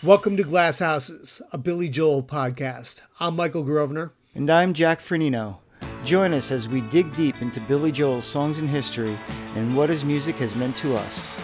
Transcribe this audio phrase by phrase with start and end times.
[0.00, 3.00] Welcome to Glass Houses, a Billy Joel podcast.
[3.18, 4.12] I'm Michael Grosvenor.
[4.32, 5.56] And I'm Jack Firneno.
[6.04, 9.18] Join us as we dig deep into Billy Joel's songs and history
[9.56, 11.34] and what his music has meant to us.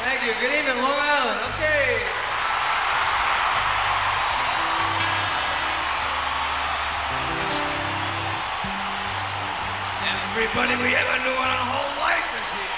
[0.00, 0.32] Thank you.
[0.40, 1.40] Good evening, Long Island.
[1.52, 2.00] Okay.
[10.32, 12.74] Everybody we ever knew in our whole life is here.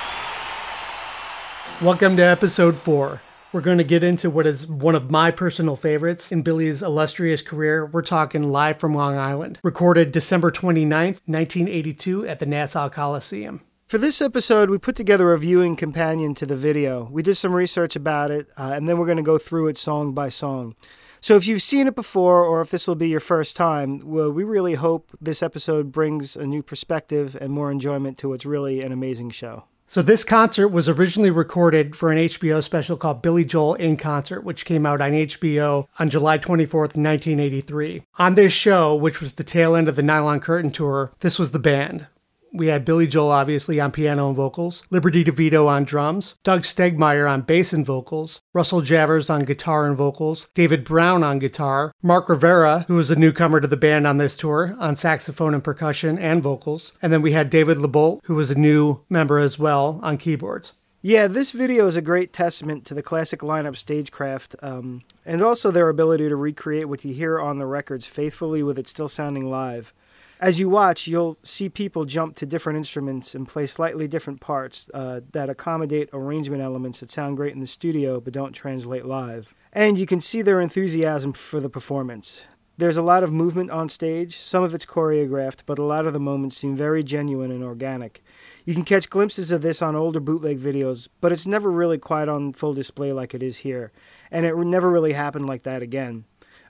[1.82, 3.20] Welcome to episode four.
[3.52, 7.42] We're going to get into what is one of my personal favorites in Billy's illustrious
[7.42, 7.84] career.
[7.84, 13.60] We're talking live from Long Island, recorded December 29th, 1982, at the Nassau Coliseum.
[13.88, 17.10] For this episode, we put together a viewing companion to the video.
[17.12, 19.76] We did some research about it, uh, and then we're going to go through it
[19.76, 20.76] song by song.
[21.20, 24.32] So if you've seen it before, or if this will be your first time, well,
[24.32, 28.80] we really hope this episode brings a new perspective and more enjoyment to what's really
[28.80, 29.64] an amazing show.
[29.88, 34.40] So, this concert was originally recorded for an HBO special called Billy Joel in Concert,
[34.42, 38.02] which came out on HBO on July 24th, 1983.
[38.18, 41.52] On this show, which was the tail end of the Nylon Curtain Tour, this was
[41.52, 42.08] the band.
[42.52, 47.30] We had Billy Joel, obviously, on piano and vocals, Liberty DeVito on drums, Doug Stegmeyer
[47.30, 52.28] on bass and vocals, Russell Javors on guitar and vocals, David Brown on guitar, Mark
[52.28, 56.18] Rivera, who was a newcomer to the band on this tour, on saxophone and percussion
[56.18, 60.00] and vocals, and then we had David LeBolt, who was a new member as well,
[60.02, 60.72] on keyboards.
[61.02, 65.70] Yeah, this video is a great testament to the classic lineup stagecraft um, and also
[65.70, 69.48] their ability to recreate what you hear on the records faithfully with it still sounding
[69.48, 69.92] live.
[70.38, 74.90] As you watch, you'll see people jump to different instruments and play slightly different parts
[74.92, 79.54] uh, that accommodate arrangement elements that sound great in the studio but don't translate live.
[79.72, 82.42] And you can see their enthusiasm for the performance.
[82.78, 86.12] There's a lot of movement on stage, some of it's choreographed, but a lot of
[86.12, 88.22] the moments seem very genuine and organic.
[88.66, 92.28] You can catch glimpses of this on older bootleg videos, but it's never really quite
[92.28, 93.92] on full display like it is here,
[94.30, 96.26] and it never really happened like that again.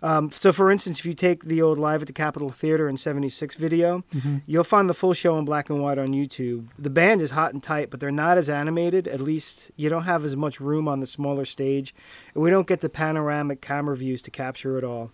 [0.06, 2.96] Um, so, for instance, if you take the old Live at the Capitol Theater in
[2.96, 4.36] 76 video, mm-hmm.
[4.46, 6.68] you'll find the full show in black and white on YouTube.
[6.78, 9.08] The band is hot and tight, but they're not as animated.
[9.08, 11.92] At least you don't have as much room on the smaller stage,
[12.34, 15.10] and we don't get the panoramic camera views to capture it all.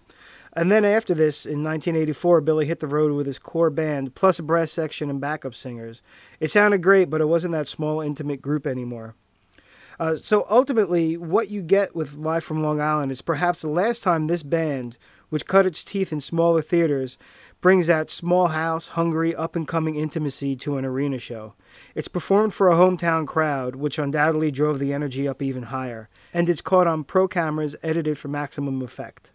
[0.53, 4.39] And then after this, in 1984, Billy hit the road with his core band, plus
[4.39, 6.03] a brass section and backup singers.
[6.39, 9.15] It sounded great, but it wasn't that small, intimate group anymore.
[9.99, 14.03] Uh, so ultimately, what you get with Live from Long Island is perhaps the last
[14.03, 14.97] time this band,
[15.29, 17.19] which cut its teeth in smaller theaters,
[17.61, 21.55] brings that small house, hungry, up and coming intimacy to an arena show.
[21.95, 26.49] It's performed for a hometown crowd, which undoubtedly drove the energy up even higher, and
[26.49, 29.33] it's caught on pro cameras edited for maximum effect.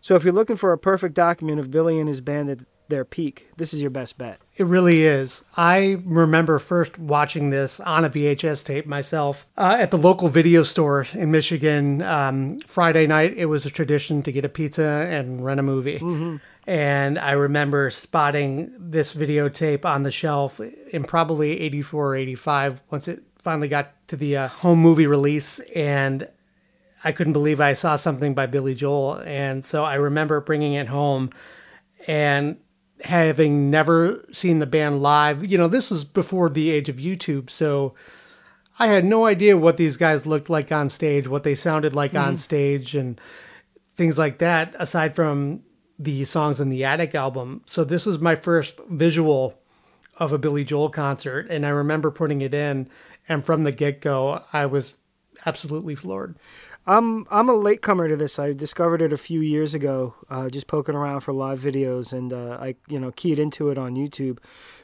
[0.00, 3.04] So if you're looking for a perfect document of Billy and his band at their
[3.04, 4.40] peak, this is your best bet.
[4.56, 5.42] It really is.
[5.56, 10.62] I remember first watching this on a VHS tape myself uh, at the local video
[10.62, 12.02] store in Michigan.
[12.02, 15.98] Um, Friday night, it was a tradition to get a pizza and rent a movie.
[15.98, 16.36] Mm-hmm.
[16.66, 23.08] And I remember spotting this videotape on the shelf in probably 84 or 85 once
[23.08, 25.58] it finally got to the uh, home movie release.
[25.74, 26.28] And
[27.02, 29.20] I couldn't believe I saw something by Billy Joel.
[29.26, 31.30] And so I remember bringing it home
[32.06, 32.56] and
[33.04, 37.50] having never seen the band live, you know, this was before the age of YouTube,
[37.50, 37.94] so
[38.78, 42.12] I had no idea what these guys looked like on stage, what they sounded like
[42.12, 42.22] mm.
[42.22, 43.20] on stage, and
[43.96, 45.62] things like that, aside from
[45.98, 47.62] the songs in the Attic album.
[47.66, 49.54] So this was my first visual
[50.16, 52.88] of a Billy Joel concert, and I remember putting it in,
[53.28, 54.96] and from the get go, I was
[55.46, 56.36] absolutely floored.
[56.86, 58.38] I'm I'm a latecomer to this.
[58.38, 62.32] I discovered it a few years ago, uh, just poking around for live videos, and
[62.32, 64.38] uh, I you know keyed into it on YouTube,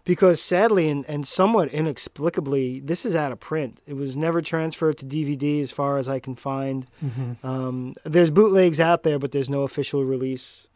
[0.05, 3.83] because sadly and, and somewhat inexplicably, this is out of print.
[3.87, 6.87] It was never transferred to DVD, as far as I can find.
[7.05, 7.47] Mm-hmm.
[7.47, 10.69] Um, there's bootlegs out there, but there's no official release.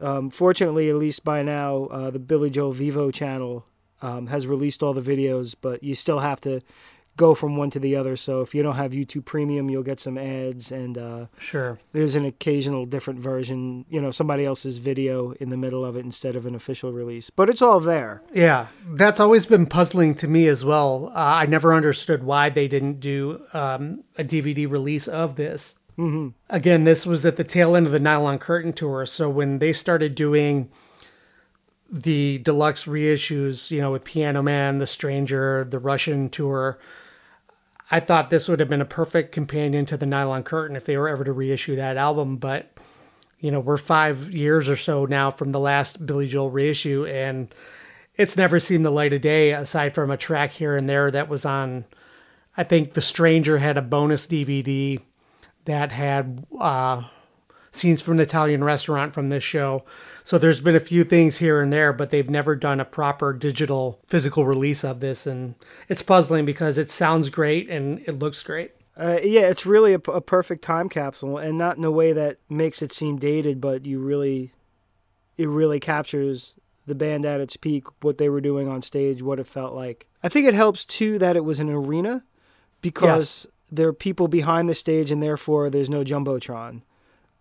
[0.00, 3.64] Um, fortunately, at least by now, uh, the Billy Joel Vevo channel
[4.02, 6.60] um, has released all the videos, but you still have to
[7.16, 8.16] go from one to the other.
[8.16, 12.14] So if you don't have YouTube Premium, you'll get some ads, and uh, sure, there's
[12.14, 13.84] an occasional different version.
[13.88, 17.30] You know, somebody else's video in the middle of it instead of an official release.
[17.30, 18.22] But it's all there.
[18.32, 21.10] Yeah, that's always been puzzling to me as well.
[21.14, 25.76] Uh, I never understood why they didn't do um, a DVD release of this.
[25.98, 26.30] Mm-hmm.
[26.50, 29.72] Again, this was at the tail end of the Nylon Curtain tour, so when they
[29.72, 30.68] started doing
[31.90, 36.78] the deluxe reissues, you know, with Piano Man, The Stranger, the Russian tour,
[37.94, 40.96] I thought this would have been a perfect companion to the Nylon Curtain if they
[40.96, 42.38] were ever to reissue that album.
[42.38, 42.72] But,
[43.38, 47.54] you know, we're five years or so now from the last Billy Joel reissue, and
[48.16, 51.28] it's never seen the light of day aside from a track here and there that
[51.28, 51.84] was on
[52.56, 55.00] I think The Stranger had a bonus DVD
[55.64, 57.04] that had uh,
[57.70, 59.84] scenes from an Italian restaurant from this show.
[60.24, 63.34] So there's been a few things here and there, but they've never done a proper
[63.34, 65.26] digital physical release of this.
[65.26, 65.54] And
[65.88, 68.72] it's puzzling because it sounds great and it looks great.
[68.96, 72.38] Uh, yeah, it's really a, a perfect time capsule, and not in a way that
[72.48, 74.52] makes it seem dated, but you really,
[75.36, 76.56] it really captures
[76.86, 80.06] the band at its peak, what they were doing on stage, what it felt like.
[80.22, 82.22] I think it helps too that it was an arena,
[82.82, 86.82] because there are people behind the stage, and therefore there's no jumbotron,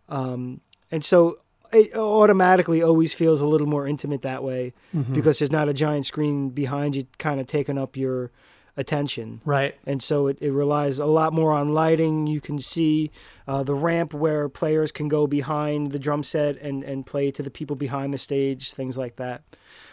[0.09, 0.59] um,
[0.89, 1.37] and so
[1.73, 4.73] it automatically always feels a little more intimate that way
[5.11, 8.31] because there's not a giant screen behind you, kind of taking up your
[8.75, 9.75] attention Right.
[9.85, 12.25] and so it, it relies a lot more on lighting.
[12.25, 13.11] You can see
[13.47, 17.43] uh, the ramp where players can go behind the drum set and, and play to
[17.43, 19.43] the people behind the stage, things like that.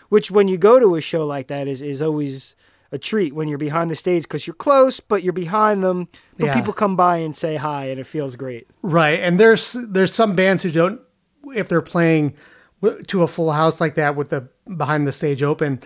[0.08, 2.56] Which, when you go to a show like that, is, is always
[2.90, 6.08] a treat when you're behind the stage because you're close, but you're behind them.
[6.38, 6.54] But Yeah.
[6.54, 8.66] people come by and say hi, and it feels great.
[8.82, 11.00] Right, and there's there's some bands who don't
[11.54, 12.34] if they're playing
[13.06, 15.80] to a full house like that with the behind the stage open.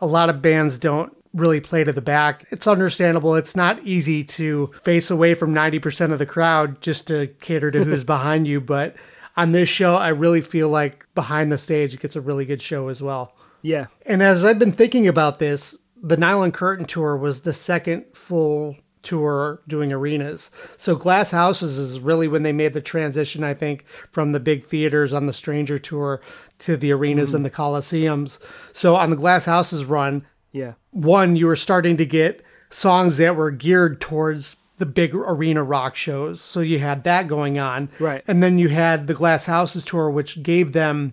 [0.00, 2.46] A lot of bands don't really play to the back.
[2.50, 3.34] It's understandable.
[3.34, 7.84] It's not easy to face away from 90% of the crowd just to cater to
[7.84, 8.96] who's behind you, but
[9.36, 12.62] on this show I really feel like behind the stage it gets a really good
[12.62, 13.34] show as well.
[13.62, 13.86] Yeah.
[14.06, 18.76] And as I've been thinking about this, the Nylon Curtain tour was the second full
[19.04, 20.50] tour doing arenas.
[20.76, 24.66] So Glass Houses is really when they made the transition, I think, from the big
[24.66, 26.20] theaters on the Stranger tour
[26.60, 27.36] to the arenas mm-hmm.
[27.36, 28.38] and the Coliseums.
[28.72, 30.72] So on the Glass Houses run, Yeah.
[30.90, 35.94] one, you were starting to get songs that were geared towards the big arena rock
[35.94, 36.40] shows.
[36.40, 37.88] So you had that going on.
[38.00, 38.24] Right.
[38.26, 41.12] And then you had the Glass Houses tour, which gave them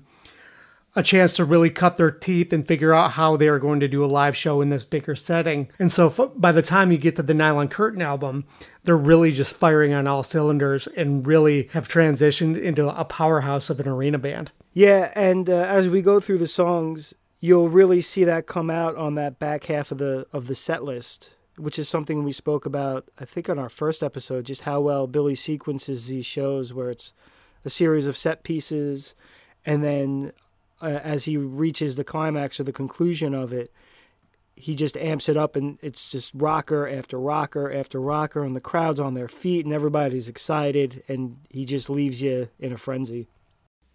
[0.95, 3.87] a chance to really cut their teeth and figure out how they are going to
[3.87, 5.69] do a live show in this bigger setting.
[5.79, 8.45] And so f- by the time you get to the Nylon Curtain album,
[8.83, 13.79] they're really just firing on all cylinders and really have transitioned into a powerhouse of
[13.79, 14.51] an arena band.
[14.73, 18.95] Yeah, and uh, as we go through the songs, you'll really see that come out
[18.95, 22.65] on that back half of the of the set list, which is something we spoke
[22.65, 26.89] about, I think, on our first episode, just how well Billy sequences these shows, where
[26.89, 27.13] it's
[27.65, 29.15] a series of set pieces,
[29.65, 30.31] and then
[30.81, 33.71] uh, as he reaches the climax or the conclusion of it,
[34.55, 38.59] he just amps it up, and it's just rocker after rocker after rocker, and the
[38.61, 43.27] crowd's on their feet, and everybody's excited, and he just leaves you in a frenzy.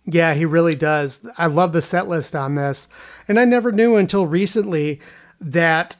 [0.04, 1.26] Yeah, he really does.
[1.36, 2.86] I love the set list on this.
[3.26, 5.00] And I never knew until recently
[5.40, 5.96] that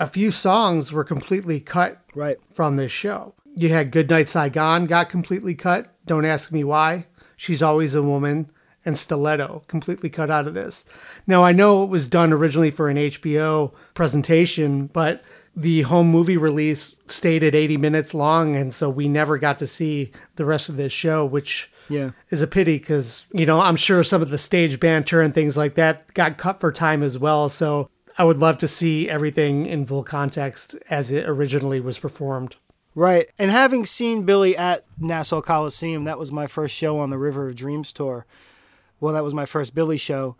[0.00, 2.38] a few songs were completely cut Right.
[2.52, 3.34] from this show.
[3.54, 5.94] You had Goodnight Saigon got completely cut.
[6.06, 7.06] Don't ask me why.
[7.36, 8.50] She's always a woman.
[8.86, 10.84] And Stiletto completely cut out of this.
[11.26, 15.22] Now I know it was done originally for an HBO presentation, but
[15.56, 19.66] the home movie release stayed at 80 minutes long, and so we never got to
[19.66, 22.10] see the rest of this show, which Yeah.
[22.30, 25.56] is a pity because you know I'm sure some of the stage banter and things
[25.56, 27.48] like that got cut for time as well.
[27.48, 27.88] So
[28.18, 32.56] I would love to see everything in full context as it originally was performed.
[32.94, 33.28] Right.
[33.38, 37.46] And having seen Billy at Nassau Coliseum, that was my first show on the River
[37.48, 38.24] of Dreams tour.
[39.00, 40.36] Well, that was my first Billy show.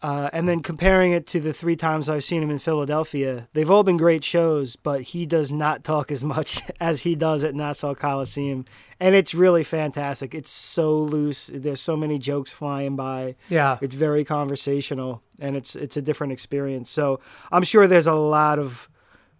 [0.00, 3.68] Uh, and then comparing it to the three times I've seen him in Philadelphia, they've
[3.68, 7.54] all been great shows, but he does not talk as much as he does at
[7.56, 8.64] Nassau Coliseum.
[9.00, 10.36] And it's really fantastic.
[10.36, 11.50] It's so loose.
[11.52, 13.34] There's so many jokes flying by.
[13.48, 16.90] Yeah, It's very conversational and it's it's a different experience.
[16.90, 17.18] So
[17.50, 18.88] I'm sure there's a lot of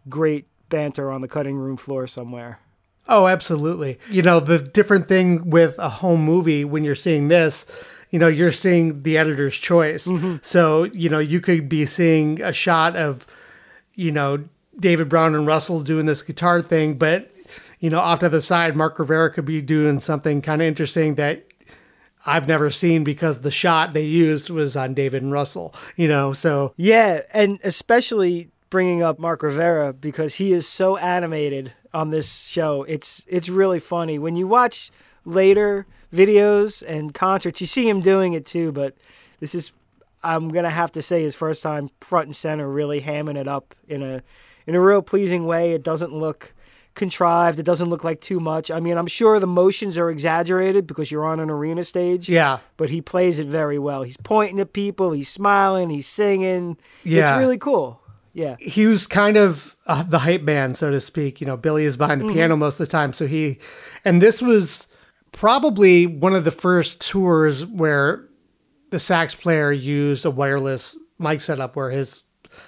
[0.08, 2.58] great banter on the cutting room floor somewhere.
[3.08, 3.98] Oh, absolutely.
[4.10, 7.64] You know, the different thing with a home movie when you're seeing this,
[8.10, 10.06] you know, you're seeing the editor's choice.
[10.06, 10.36] Mm-hmm.
[10.42, 13.26] So, you know, you could be seeing a shot of,
[13.94, 14.44] you know,
[14.78, 17.30] David Brown and Russell doing this guitar thing, but,
[17.80, 21.16] you know, off to the side, Mark Rivera could be doing something kind of interesting
[21.16, 21.44] that
[22.24, 26.32] I've never seen because the shot they used was on David and Russell, you know,
[26.32, 32.46] so Yeah, and especially bringing up Mark Rivera because he is so animated on this
[32.46, 32.82] show.
[32.82, 34.90] It's it's really funny when you watch
[35.24, 37.60] later videos and concerts.
[37.60, 38.96] You see him doing it too, but
[39.40, 39.72] this is
[40.22, 43.74] I'm gonna have to say his first time front and center, really hamming it up
[43.86, 44.22] in a
[44.66, 45.72] in a real pleasing way.
[45.72, 46.54] It doesn't look
[46.98, 47.58] contrived.
[47.58, 48.70] It doesn't look like too much.
[48.70, 52.58] I mean, I'm sure the motions are exaggerated because you're on an arena stage yeah.
[52.76, 54.02] but he plays it very well.
[54.02, 56.76] He's pointing at people, he's smiling, he's singing.
[57.04, 57.30] Yeah.
[57.30, 58.00] It's really cool.
[58.34, 58.56] Yeah.
[58.60, 61.40] he was kind of uh, the hype man, so to speak.
[61.40, 63.12] You know, Billy is behind the piano most of the time.
[63.12, 63.58] So he,
[64.04, 64.86] and this was
[65.32, 68.24] probably one of the first tours where
[68.90, 72.22] the sax player used a wireless mic setup where his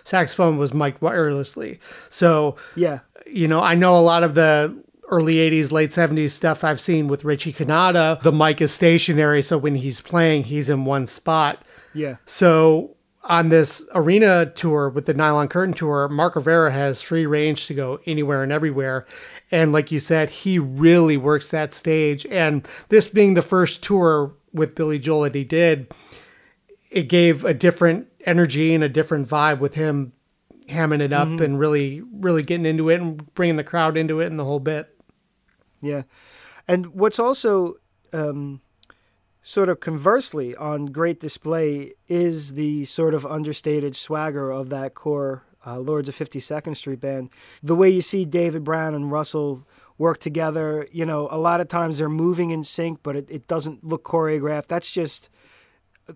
[0.04, 1.78] saxophone was mic'd wirelessly.
[2.10, 3.00] So Yeah.
[3.26, 4.76] you know, I know a lot of the
[5.08, 9.42] early 80s, late 70s stuff I've seen with Richie Cannata, the mic is stationary.
[9.42, 11.64] So when he's playing, he's in one spot.
[11.94, 12.16] Yeah.
[12.26, 17.66] So on this arena tour with the Nylon Curtain tour, Mark Rivera has free range
[17.66, 19.04] to go anywhere and everywhere.
[19.50, 22.24] And like you said, he really works that stage.
[22.26, 25.92] And this being the first tour with Billy Joel that he did,
[26.90, 30.12] it gave a different energy and a different vibe with him
[30.68, 34.26] hamming it up and really, really getting into it and bringing the crowd into it
[34.26, 34.96] and the whole bit.
[35.80, 36.02] Yeah.
[36.68, 37.74] And what's also
[38.12, 38.60] um,
[39.42, 45.44] sort of conversely on great display is the sort of understated swagger of that core
[45.66, 47.30] uh, Lords of 52nd Street band.
[47.62, 49.66] The way you see David Brown and Russell
[49.98, 53.46] work together, you know, a lot of times they're moving in sync, but it, it
[53.46, 54.66] doesn't look choreographed.
[54.66, 55.28] That's just,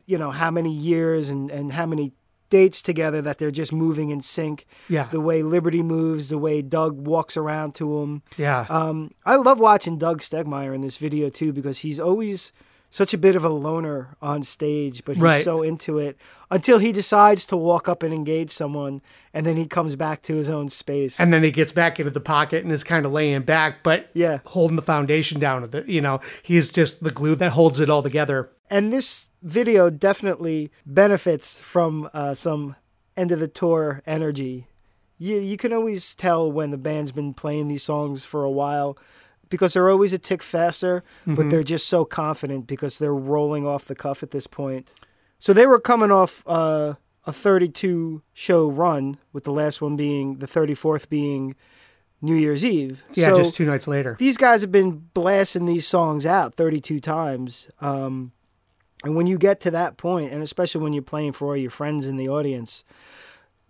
[0.06, 2.12] you know, how many years and, and how many
[2.50, 4.64] dates together that they're just moving in sync.
[4.88, 5.08] Yeah.
[5.10, 8.22] The way Liberty moves, the way Doug walks around to him.
[8.36, 8.66] Yeah.
[8.68, 12.52] Um, I love watching Doug Stegmeyer in this video too because he's always
[12.94, 15.42] such a bit of a loner on stage, but he's Right.
[15.42, 16.16] so into it
[16.48, 20.36] until he decides to walk up and engage someone, and then he comes back to
[20.36, 21.18] his own space.
[21.18, 24.10] and then he gets back into the pocket and is kind of laying back, but
[24.14, 24.38] Yeah.
[24.46, 25.68] holding the foundation down.
[25.70, 28.50] The, you know, he's just the glue that holds it all together.
[28.70, 32.76] And this video definitely benefits from uh, some
[33.16, 34.68] end of the tour energy.
[35.18, 38.96] You you can always tell when the band's been playing these songs for a while
[39.54, 43.84] because they're always a tick faster, but they're just so confident because they're rolling off
[43.84, 44.92] the cuff at this point.
[45.38, 46.94] So they were coming off uh,
[47.24, 51.54] a 32 show run, with the last one being the 34th being
[52.20, 53.04] New Year's Eve.
[53.12, 54.16] Yeah, so just two nights later.
[54.18, 57.70] these guys have been blasting these songs out 32 times.
[57.80, 58.32] Um,
[59.04, 61.70] and when you get to that point, and especially when you're playing for all your
[61.70, 62.82] friends in the audience,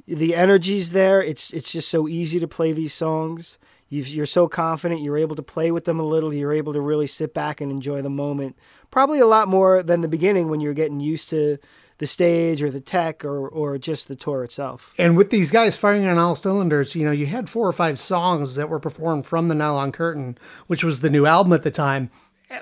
[0.06, 1.20] the energy's there.
[1.22, 3.58] It's it's just so easy to play these songs.
[3.88, 5.02] You've, you're so confident.
[5.02, 6.32] You're able to play with them a little.
[6.32, 8.56] You're able to really sit back and enjoy the moment.
[8.90, 11.58] Probably a lot more than the beginning when you're getting used to
[11.98, 14.94] the stage or the tech or or just the tour itself.
[14.98, 17.98] And with these guys firing on all cylinders, you know, you had four or five
[17.98, 20.36] songs that were performed from the Nylon Curtain,
[20.66, 22.10] which was the new album at the time.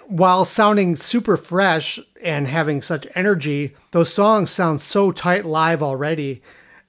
[0.06, 6.42] While sounding super fresh and having such energy, those songs sound so tight live already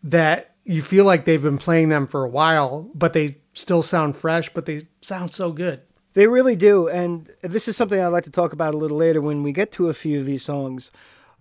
[0.03, 4.15] that you feel like they've been playing them for a while, but they still sound
[4.15, 5.81] fresh, but they sound so good.
[6.13, 6.87] They really do.
[6.87, 9.71] And this is something I'd like to talk about a little later when we get
[9.73, 10.91] to a few of these songs.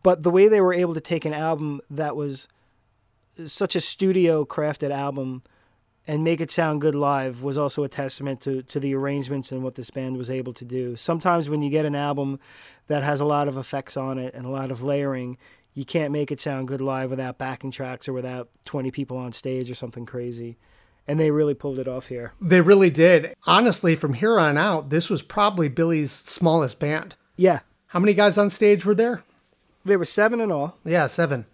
[0.02, 2.48] But the way they were able to take an album that was
[3.46, 5.42] such a studio crafted album
[6.06, 9.62] and make it sound good live was also a testament to, to the arrangements and
[9.62, 10.96] what this band was able to do.
[10.96, 12.40] Sometimes when you get an album
[12.88, 15.38] that has a lot of effects on it and a lot of layering,
[15.74, 19.32] you can't make it sound good live without backing tracks or without 20 people on
[19.32, 20.58] stage or something crazy.
[21.06, 22.32] And they really pulled it off here.
[22.40, 23.34] They really did.
[23.44, 27.16] Honestly, from here on out, this was probably Billy's smallest band.
[27.36, 27.60] Yeah.
[27.88, 29.24] How many guys on stage were there?
[29.84, 30.78] There were seven in all.
[30.84, 31.46] Yeah, seven.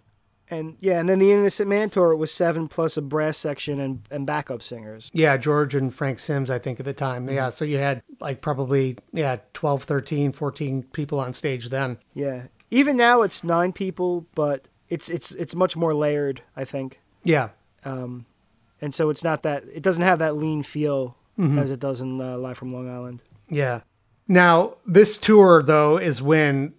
[0.51, 4.01] And yeah, and then the Innocent Man tour was seven plus a brass section and,
[4.09, 5.11] and backup singers.
[5.13, 7.29] Yeah, George and Frank Simms, I think, at the time.
[7.29, 11.97] Yeah, so you had like probably, yeah, 12, 13, 14 people on stage then.
[12.15, 12.47] Yeah.
[12.71, 16.99] Even now it's nine people, but it's it's it's much more layered, I think.
[17.23, 17.49] Yeah.
[17.83, 18.25] Um,
[18.81, 21.15] and so it's not that it doesn't have that lean feel
[21.57, 23.23] as it does in uh, Live from Long Island.
[23.49, 23.81] Yeah.
[24.27, 26.73] Now, this tour, though, is when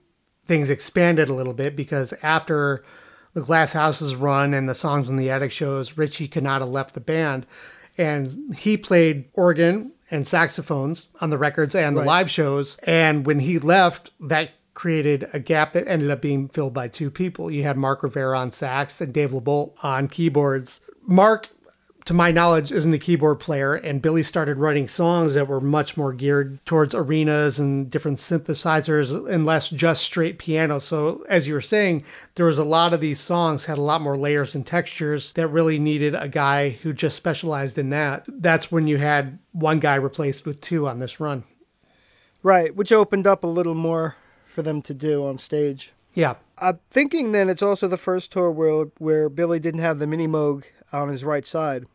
[0.46, 2.84] things expanded a little bit because after
[3.32, 7.00] the Glass Houses run and the Songs in the Attic shows, Richie Cannata left the
[7.00, 7.46] band
[7.96, 12.06] and he played organ and saxophones on the records and the Right.
[12.06, 12.76] live shows.
[12.82, 17.10] And when he left, that created a gap that ended up being filled by two
[17.10, 17.50] people.
[17.50, 20.80] You had Mark Rivera on sax and Dave LeBolt on keyboards.
[21.06, 21.48] Mark
[22.10, 25.96] to my knowledge, isn't a keyboard player, and Billy started writing songs that were much
[25.96, 30.80] more geared towards arenas and different synthesizers and less just straight piano.
[30.80, 32.02] So, as you were saying,
[32.34, 35.46] there was a lot of these songs had a lot more layers and textures that
[35.46, 38.26] really needed a guy who just specialized in that.
[38.26, 41.44] That's when you had one guy replaced with two on this run.
[42.42, 44.16] Right, which opened up a little more
[44.52, 45.92] for them to do on stage.
[46.14, 46.34] Yeah.
[46.58, 50.26] I'm thinking then it's also the first tour where where Billy didn't have the mini
[50.26, 51.86] moog on his right side.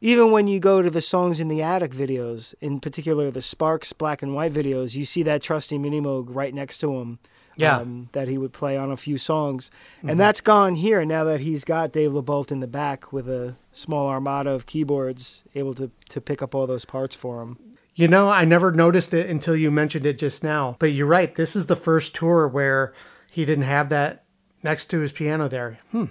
[0.00, 3.92] Even when you go to the songs in the attic videos, in particular the Sparks
[3.92, 7.18] black and white videos, you see that trusty mini moog right next to him.
[7.58, 7.78] Yeah.
[7.78, 9.70] um, that he would play on a few songs,
[10.06, 13.56] and that's gone here now that he's got Dave LeBolt in the back with a
[13.72, 17.58] small armada of keyboards able to to pick up all those parts for him.
[17.94, 20.76] You know, I never noticed it until you mentioned it just now.
[20.78, 21.34] But you're right.
[21.34, 22.92] This is the first tour where
[23.30, 24.24] he didn't have that
[24.62, 25.78] next to his piano there.
[25.92, 26.04] Hmm.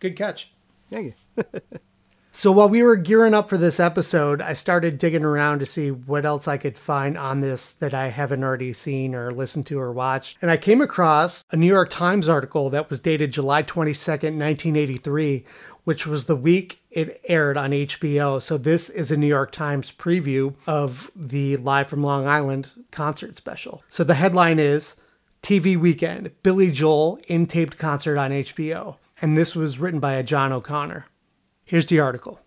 [0.00, 0.52] Good catch.
[0.90, 1.44] Thank you.
[2.34, 5.90] So while we were gearing up for this episode, I started digging around to see
[5.90, 9.78] what else I could find on this that I haven't already seen or listened to
[9.78, 10.38] or watched.
[10.40, 15.44] And I came across a New York Times article that was dated July 22nd, 1983,
[15.84, 18.40] which was the week it aired on HBO.
[18.40, 23.36] So this is a New York Times preview of the Live from Long Island concert
[23.36, 23.84] special.
[23.90, 24.96] So the headline is
[25.42, 28.96] TV Weekend Billy Joel in taped concert on HBO.
[29.20, 31.06] And this was written by a John O'Connor.
[31.72, 32.38] Here's the article.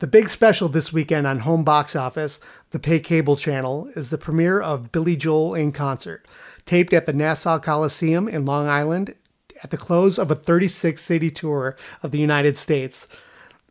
[0.00, 4.18] The big special this weekend on home box office, the pay cable channel, is the
[4.18, 6.26] premiere of Billy Joel in concert,
[6.66, 9.14] taped at the Nassau Coliseum in Long Island
[9.62, 13.06] at the close of a 36 city tour of the United States.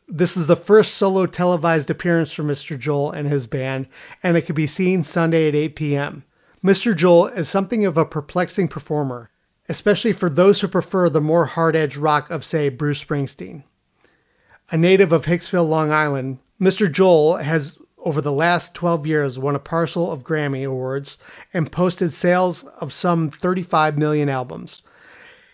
[0.07, 2.79] This is the first solo televised appearance for Mr.
[2.79, 3.87] Joel and his band,
[4.23, 6.23] and it can be seen Sunday at 8 p.m.
[6.63, 6.95] Mr.
[6.95, 9.31] Joel is something of a perplexing performer,
[9.67, 13.63] especially for those who prefer the more hard edged rock of, say, Bruce Springsteen.
[14.73, 16.89] A native of Hicksville, Long Island, Mr.
[16.89, 21.17] Joel has over the last 12 years won a parcel of Grammy Awards
[21.53, 24.81] and posted sales of some 35 million albums.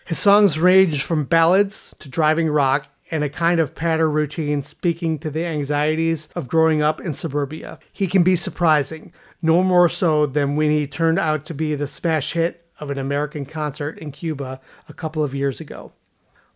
[0.06, 5.18] His songs range from ballads to driving rock and a kind of patter routine speaking
[5.18, 7.80] to the anxieties of growing up in suburbia.
[7.92, 11.88] He can be surprising, no more so than when he turned out to be the
[11.88, 15.90] smash hit of an American concert in Cuba a couple of years ago.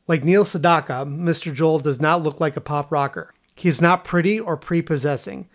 [0.08, 1.54] Like Neil Sedaka, Mr.
[1.54, 3.32] Joel does not look like a pop rocker.
[3.54, 5.48] He is not pretty or prepossessing.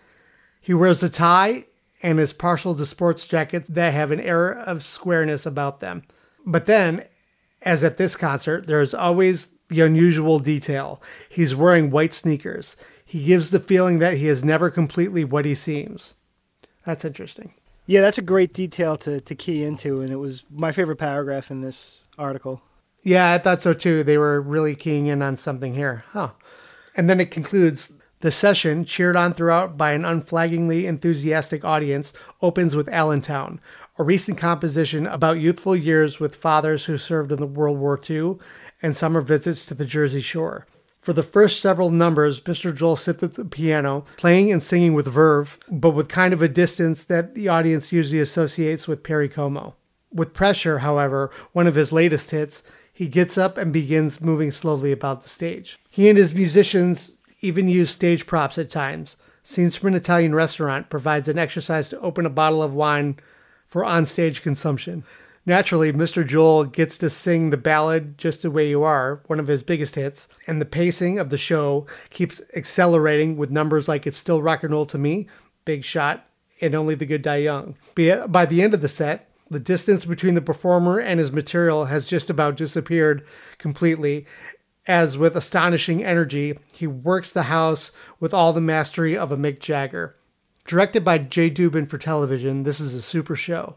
[0.60, 1.64] He wears a tie
[2.02, 6.02] and is partial to sports jackets that have an air of squareness about them.
[6.46, 7.04] But then,
[7.62, 11.02] as at this concert, there is always the unusual detail.
[11.28, 12.76] He's wearing white sneakers.
[13.04, 16.14] He gives the feeling that he is never completely what he seems.
[16.84, 17.52] That's interesting.
[17.86, 21.50] Yeah, that's a great detail to, to key into, and it was my favorite paragraph
[21.50, 22.62] in this article.
[23.02, 24.02] Yeah, I thought so too.
[24.02, 26.04] They were really keying in on something here.
[26.08, 26.32] Huh.
[26.94, 32.12] And then it concludes the session, cheered on throughout by an unflaggingly enthusiastic audience,
[32.42, 33.60] opens with Allentown,
[33.96, 38.36] a recent composition about youthful years with fathers who served in the World War II
[38.82, 40.66] and summer visits to the Jersey Shore.
[41.00, 42.74] For the first several numbers, Mr.
[42.74, 46.48] Joel sits at the piano, playing and singing with verve, but with kind of a
[46.48, 49.76] distance that the audience usually associates with Perry Como.
[50.12, 52.62] With Pressure, however, one of his latest hits,
[52.98, 55.78] he gets up and begins moving slowly about the stage.
[55.88, 59.14] He and his musicians even use stage props at times.
[59.44, 63.20] Scenes from an Italian restaurant provides an exercise to open a bottle of wine
[63.68, 65.04] for onstage consumption.
[65.46, 66.26] Naturally, Mr.
[66.26, 69.94] Joel gets to sing the ballad Just the Way You Are, one of his biggest
[69.94, 74.64] hits, and the pacing of the show keeps accelerating with numbers like It's Still Rock
[74.64, 75.28] and Roll to Me,
[75.64, 76.26] Big Shot,
[76.60, 77.76] and Only the Good Die Young.
[77.94, 82.04] By the end of the set, the distance between the performer and his material has
[82.04, 83.24] just about disappeared
[83.58, 84.26] completely.
[84.86, 89.60] As with astonishing energy, he works the house with all the mastery of a Mick
[89.60, 90.16] Jagger.
[90.66, 93.76] Directed by Jay Dubin for television, this is a super show.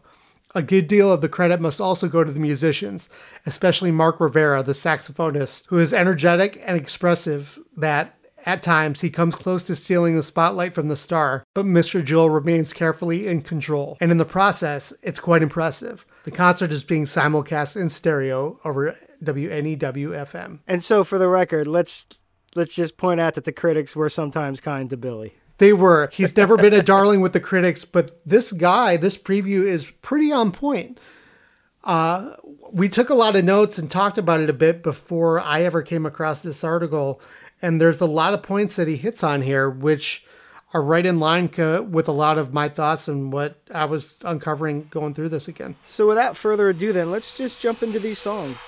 [0.54, 3.08] A good deal of the credit must also go to the musicians,
[3.46, 9.36] especially Mark Rivera, the saxophonist, who is energetic and expressive that, at times, he comes
[9.36, 12.04] close to stealing the spotlight from the star, but Mr.
[12.04, 13.96] Joel remains carefully in control.
[14.00, 16.04] And in the process, it's quite impressive.
[16.24, 20.60] The concert is being simulcast in stereo over WNEW FM.
[20.66, 22.06] And so, for the record, let's
[22.54, 25.34] let's just point out that the critics were sometimes kind to Billy.
[25.58, 26.10] They were.
[26.12, 30.32] He's never been a darling with the critics, but this guy, this preview is pretty
[30.32, 30.98] on point.
[31.84, 32.36] Uh,
[32.72, 35.82] we took a lot of notes and talked about it a bit before I ever
[35.82, 37.20] came across this article.
[37.62, 40.26] And there's a lot of points that he hits on here, which
[40.74, 44.18] are right in line co- with a lot of my thoughts and what I was
[44.24, 45.76] uncovering going through this again.
[45.86, 48.58] So, without further ado, then, let's just jump into these songs.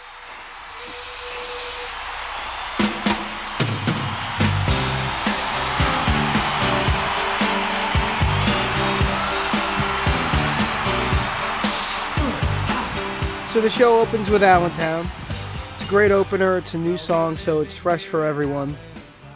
[13.55, 15.07] So the show opens with Allentown.
[15.85, 16.57] A great opener.
[16.57, 18.75] It's a new song, so it's fresh for everyone.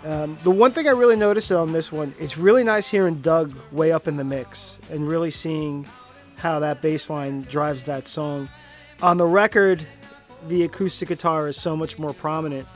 [0.05, 3.55] Um, the one thing I really noticed on this one, it's really nice hearing Doug
[3.71, 5.87] way up in the mix and really seeing
[6.37, 8.49] how that bass line drives that song.
[9.03, 9.87] On the record,
[10.49, 12.67] the acoustic guitar is so much more prominent,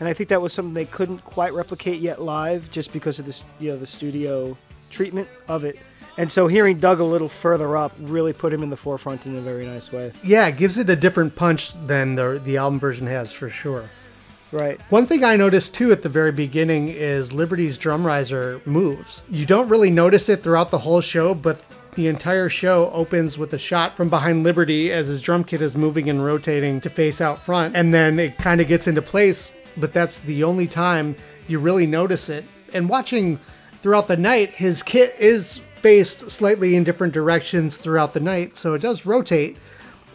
[0.00, 3.26] and I think that was something they couldn't quite replicate yet live, just because of
[3.26, 4.58] the you know the studio
[4.90, 5.78] treatment of it.
[6.16, 9.36] And so hearing Doug a little further up really put him in the forefront in
[9.36, 10.12] a very nice way.
[10.22, 13.90] Yeah, it gives it a different punch than the the album version has for sure.
[14.52, 14.80] Right.
[14.90, 19.22] One thing I noticed too at the very beginning is Liberty's drum riser moves.
[19.28, 21.60] You don't really notice it throughout the whole show, but
[21.96, 25.76] the entire show opens with a shot from behind Liberty as his drum kit is
[25.76, 29.50] moving and rotating to face out front, and then it kind of gets into place.
[29.76, 31.16] But that's the only time
[31.48, 32.44] you really notice it.
[32.72, 33.40] And watching
[33.82, 38.72] throughout the night, his kit is faced slightly in different directions throughout the night, so
[38.72, 39.54] it does rotate,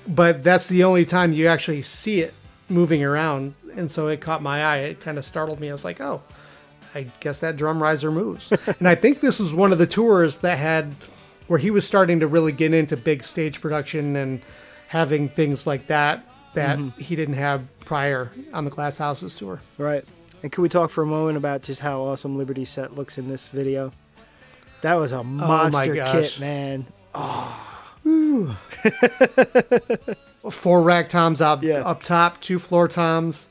[0.08, 2.34] but that's the only time you actually see it
[2.70, 3.54] moving around.
[3.76, 4.78] And so it caught my eye.
[4.78, 5.70] It kind of startled me.
[5.70, 6.24] I was like, oh,
[6.96, 8.52] I guess that drum riser moves.
[8.80, 10.96] and I think this was one of the tours that had
[11.46, 14.42] where he was starting to really get into big stage production and
[14.88, 17.00] having things like that that mm-hmm.
[17.00, 19.62] he didn't have prior on the Glass Houses tour.
[19.78, 20.04] Right.
[20.42, 23.28] And can we talk for a moment about just how awesome Liberty set looks in
[23.28, 23.94] this video?
[24.82, 26.12] That was a oh monster gosh.
[26.12, 26.86] kit, man.
[30.50, 31.82] Four rack toms up Yeah.
[31.82, 33.50] up top, two floor toms,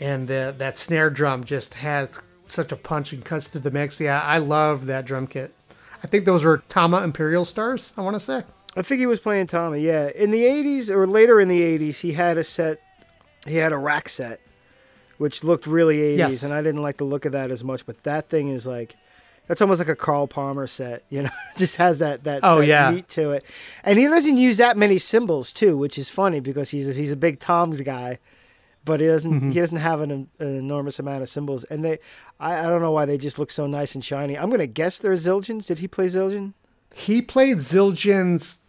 [0.00, 4.00] and the, that snare drum just has such a punch and cuts to the mix.
[4.00, 5.52] Yeah, I love that drum kit.
[6.02, 7.92] I think those were Tama Imperial Stars.
[7.96, 8.42] I want to say.
[8.76, 12.00] I think he was playing Tama, Yeah, in the '80s or later in the '80s,
[12.00, 12.80] he had a set.
[13.46, 14.40] He had a rack set,
[15.18, 16.42] which looked really '80s, Yes.
[16.42, 17.84] and I didn't like the look of that as much.
[17.84, 18.96] But that thing is like,
[19.50, 21.02] that's almost like a Carl Palmer set.
[21.10, 22.90] You know, It just has that that, Oh, that yeah.
[22.92, 23.44] meat to it.
[23.82, 27.10] And he doesn't use that many cymbals too, which is funny because he's a, he's
[27.10, 28.18] a big toms guy.
[28.84, 29.30] But he doesn't.
[29.32, 29.50] Mm-hmm.
[29.50, 31.98] He doesn't have an, an enormous amount of cymbals, and they.
[32.38, 34.38] I, I don't know why they just look so nice and shiny.
[34.38, 35.66] I'm gonna guess they're Zildjians.
[35.66, 36.54] Did he play Zildjian?
[36.96, 38.60] He played Zildjian's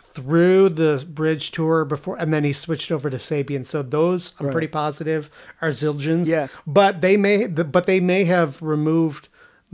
[0.00, 3.64] through the bridge tour before, and then he switched over to Sabian.
[3.64, 4.52] So those I'm Right.
[4.52, 5.30] pretty positive
[5.62, 6.26] are Zildjians.
[6.26, 6.48] Yeah.
[6.66, 9.28] but they may, but they may have removed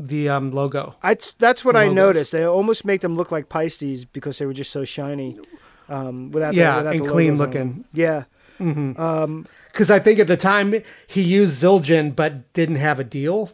[0.09, 0.95] the um, logo.
[1.03, 1.95] I that's what I Logos.
[1.97, 2.33] noticed.
[2.33, 5.39] They almost make them look like Paistes because they were just so shiny.
[5.89, 7.85] Um, without the, Yeah, without and the clean looking.
[7.93, 8.25] Yeah,
[8.59, 10.75] Because I think at the time
[11.07, 13.51] he used Zildjian, but didn't have a deal.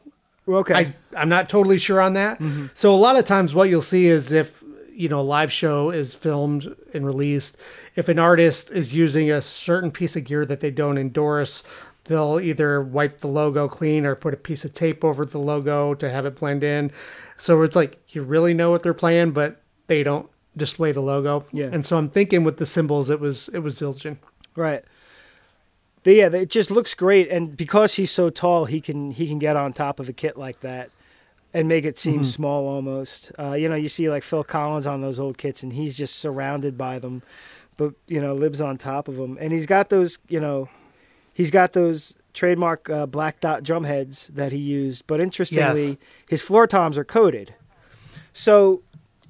[0.48, 0.74] Okay.
[0.74, 2.40] I, I'm not totally sure on that.
[2.74, 5.90] So a lot of times what you'll see is if, you know, a live show
[5.90, 7.56] is filmed and released,
[7.96, 11.62] if an artist is using a certain piece of gear that they don't endorse,
[12.06, 15.94] they'll either wipe the logo clean or put a piece of tape over the logo
[15.94, 16.90] to have it blend in.
[17.36, 21.44] So it's like you really know what they're playing, but they don't display the logo.
[21.52, 21.66] Yeah.
[21.72, 24.16] And so I'm thinking with the cymbals, it was it was Zildjian.
[24.56, 24.82] right.
[26.02, 29.40] But yeah, it just looks great, and because he's so tall, he can he can
[29.40, 30.90] get on top of a kit like that
[31.52, 32.12] and make it Mm-hmm.
[32.18, 33.32] seem small almost.
[33.38, 36.14] Uh, you know, you see like Phil Collins on those old kits, and he's just
[36.16, 37.22] surrounded by them,
[37.76, 40.68] but you know, lives on top of them, and he's got those you know,
[41.36, 45.06] he's got those trademark uh, black dot drum heads that he used.
[45.06, 45.96] But interestingly, Yes.
[46.28, 47.54] his floor toms are coated.
[48.32, 48.82] So,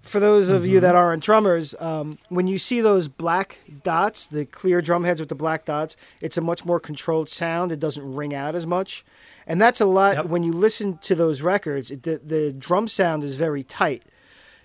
[0.03, 4.45] for those of you that aren't drummers, um, when you see those black dots, the
[4.45, 7.73] clear drum heads with the black dots, it's a much more controlled sound.
[7.73, 9.05] It doesn't ring out as much.
[9.49, 10.27] And that's a lot Yep.
[10.27, 14.05] when you listen to those records, it, the, the drum sound is very tight.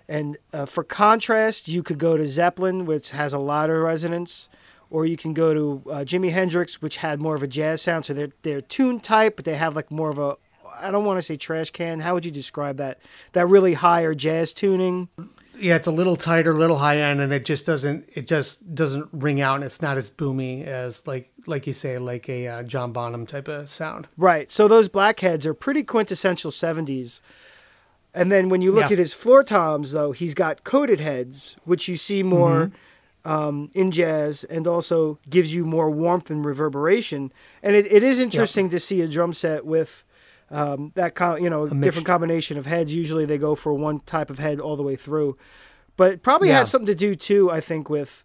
[0.07, 4.47] And uh, for contrast, you could go to Zeppelin, which has a lot of resonance,
[4.91, 8.05] or you can go to uh, Jimi Hendrix, which had more of a jazz sound.
[8.05, 10.35] So they're they're tune type, but they have like more of a
[10.81, 11.99] I don't want to say trash can.
[12.01, 12.99] How would you describe that?
[13.33, 15.09] That really higher jazz tuning.
[15.59, 18.73] Yeah, it's a little tighter, a little high end, and it just doesn't it just
[18.73, 22.47] doesn't ring out, and it's not as boomy as like like you say, like a
[22.47, 24.07] uh, John Bonham type of sound.
[24.17, 24.51] Right.
[24.51, 27.19] So those blackheads are pretty quintessential 70s.
[28.13, 28.93] And then when you look Yeah.
[28.93, 32.71] at his floor toms, though, he's got coated heads, which you see more
[33.25, 37.31] um, in jazz and also gives you more warmth and reverberation.
[37.63, 40.03] And it, it is interesting to see a drum set with
[40.49, 42.93] um, that, com- you know, mix- different combination of heads.
[42.93, 45.37] Usually they go for one type of head all the way through.
[45.97, 46.59] But it probably Yeah.
[46.59, 48.23] had something to do, too, I think, with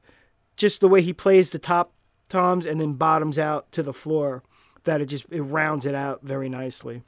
[0.57, 1.93] just the way he plays the top
[2.29, 4.43] toms and then bottoms out to the floor
[4.85, 7.03] that it just it rounds it out very nicely.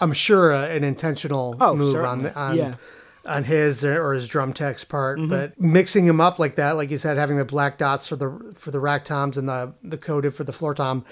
[0.00, 2.30] I'm sure uh, an intentional Oh, move certainly.
[2.30, 2.74] on on Yeah.
[3.26, 6.98] On his or his drum tech's part, but mixing him up like that, like you
[6.98, 10.34] said, having the black dots for the for the rack toms and the the coated
[10.34, 11.04] for the floor tom,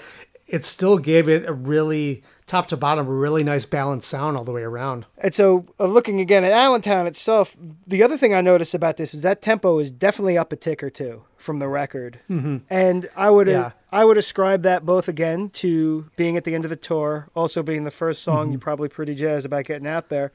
[0.47, 4.43] it still gave it a really top to bottom, a really nice balanced sound all
[4.43, 5.05] the way around.
[5.17, 9.13] And so, uh, looking again at Allentown itself, the other thing I noticed about this
[9.15, 12.57] is that tempo is definitely up a tick or two from the record, mm-hmm.
[12.69, 13.71] and I would Yeah.
[13.91, 17.63] I would ascribe that both again to being at the end of the tour, also
[17.63, 18.51] being the first song.
[18.51, 20.31] You're probably pretty jazzed about getting out there,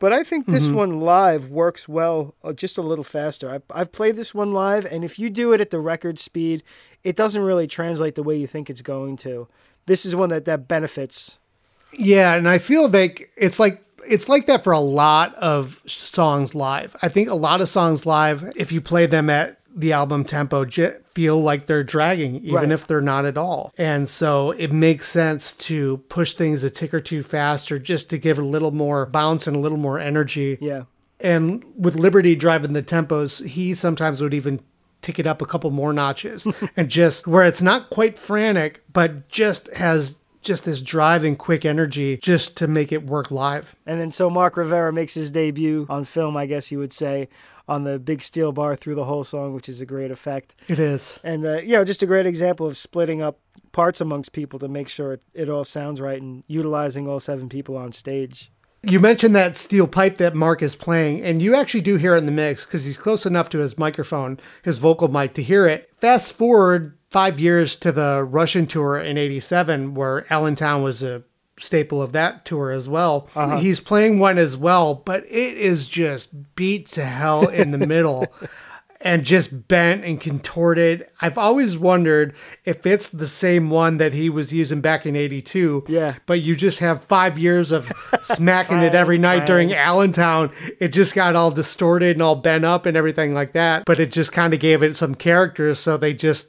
[0.00, 3.48] but I think this one live works well, uh, just a little faster.
[3.48, 6.64] I've, I've played this one live, and if you do it at the record speed,
[7.04, 9.46] it doesn't really translate the way you think it's going to.
[9.86, 11.38] This is one that that benefits.
[11.92, 16.54] Yeah, and I feel like it's like it's like that for a lot of songs
[16.54, 16.96] live.
[17.02, 20.64] I think a lot of songs live, if you play them at the album tempo,
[20.64, 22.70] j- feel like they're dragging, even Right.
[22.72, 23.74] if they're not at all.
[23.76, 28.16] And so it makes sense to push things a tick or two faster, just to
[28.16, 30.56] give a little more bounce and a little more energy.
[30.62, 30.84] Yeah.
[31.20, 34.60] And with Liberty driving the tempos, he sometimes would even
[35.02, 39.28] tick it up a couple more notches and just where it's not quite frantic, but
[39.28, 43.76] just has just this drive and quick energy just to make it work live.
[43.84, 47.28] And then so Mark Rivera makes his debut on film, I guess you would say,
[47.70, 50.56] on the big steel bar through the whole song, which is a great effect.
[50.66, 51.20] It is.
[51.22, 53.38] And, uh, you know, just a great example of splitting up
[53.70, 57.48] parts amongst people to make sure it, it all sounds right and utilizing all seven
[57.48, 58.50] people on stage.
[58.82, 62.18] You mentioned that steel pipe that Mark is playing, and you actually do hear it
[62.18, 65.66] in the mix because he's close enough to his microphone, his vocal mic, to hear
[65.66, 65.90] it.
[65.98, 71.22] Fast forward five years to the Russian tour in 87, where Allentown was a
[71.58, 73.28] staple of that tour as well.
[73.34, 73.58] Uh-huh.
[73.58, 78.26] He's playing one as well, but it is just beat to hell in the middle.
[79.02, 81.06] And just bent and contorted.
[81.22, 82.34] I've always wondered
[82.66, 85.84] if it's the same one that he was using back in 82.
[85.88, 86.16] Yeah.
[86.26, 87.90] But you just have five years of
[88.22, 90.50] smacking it every night during Allentown.
[90.78, 93.84] It just got all distorted and all bent up and everything like that.
[93.86, 95.74] But it just kind of gave it some character.
[95.74, 96.48] So they just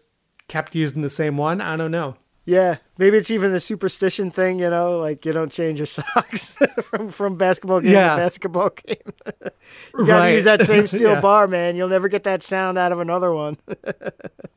[0.49, 1.61] kept using the same one.
[1.61, 2.17] I don't know.
[2.43, 6.57] Yeah, maybe it's even the superstition thing, you know, like you don't change your socks
[6.83, 8.15] from from basketball game Yeah.
[8.15, 8.97] to basketball game.
[9.05, 10.33] you gotta Right.
[10.33, 11.21] use that same steel Yeah.
[11.21, 11.75] bar, man.
[11.75, 13.57] You'll never get that sound out of another one.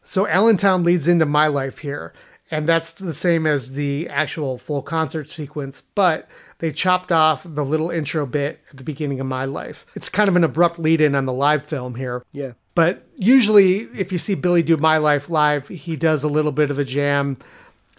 [0.03, 2.13] So Allentown leads into My Life here,
[2.51, 6.29] and that's the same as the actual full concert sequence, but
[6.61, 9.85] they chopped off the little intro bit at the beginning of My Life.
[9.95, 12.23] It's kind of an abrupt lead in on the live film here.
[12.33, 16.53] yeah, But usually, if you see Billy do My Life live, he does a little
[16.53, 17.39] bit of a jam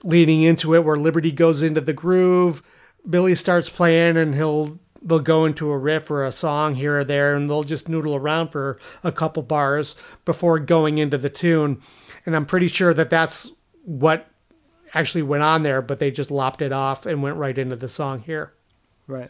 [0.06, 2.62] leading into it where Liberty goes into the groove.
[3.10, 7.04] Billy starts playing and he'll they'll go into a riff or a song here or
[7.04, 11.82] there and they'll just noodle around for a couple bars before going into the tune.
[12.26, 13.52] And I'm pretty sure that that's
[13.84, 14.28] what
[14.96, 17.90] actually went on there, but they just lopped it off and went right into the
[17.90, 18.54] song here.
[19.08, 19.30] right.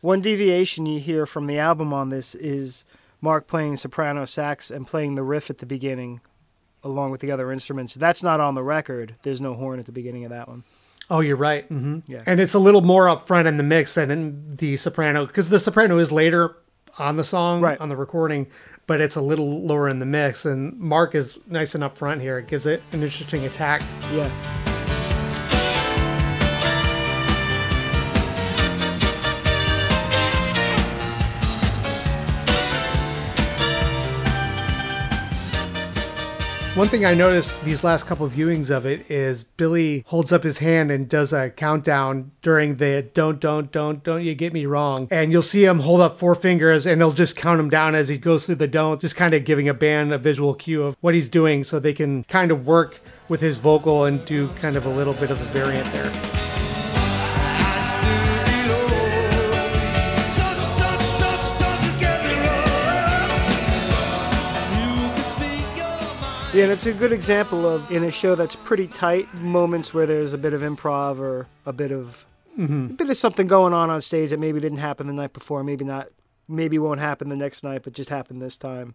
[0.00, 2.84] One deviation you hear from the album on this is
[3.20, 6.20] Mark playing soprano sax and playing the riff at the beginning
[6.86, 7.94] along with the other instruments.
[7.94, 9.14] That's not on the record.
[9.22, 10.64] There's no horn at the beginning of that one.
[11.10, 11.64] Oh, you're right.
[11.66, 12.22] hmm Yeah.
[12.26, 15.50] And it's a little more up front in the mix than in the soprano because
[15.50, 16.56] the soprano is later
[16.98, 17.78] on the song, Right.
[17.80, 18.46] on the recording,
[18.86, 20.44] but it's a little lower in the mix.
[20.46, 22.38] And Mark is nice and up front here.
[22.38, 23.82] It gives it an interesting attack.
[24.12, 24.75] Yeah.
[36.76, 40.58] One thing I noticed these last couple viewings of it is Billy holds up his
[40.58, 45.08] hand and does a countdown during the don't, don't, don't, don't you get me wrong.
[45.10, 48.10] And you'll see him hold up four fingers and he'll just count them down as
[48.10, 50.98] he goes through the don't, just kind of giving a band a visual cue of
[51.00, 54.76] what he's doing so they can kind of work with his vocal and do kind
[54.76, 56.35] of a little bit of a variant there.
[66.56, 70.06] Yeah, and it's a good example of in a show that's pretty tight moments where
[70.06, 72.24] there's a bit of improv or a bit of
[72.58, 72.86] mm-hmm.
[72.86, 75.62] a bit of something going on on stage that maybe didn't happen the night before,
[75.62, 76.08] maybe not,
[76.48, 78.94] maybe won't happen the next night, but just happened this time.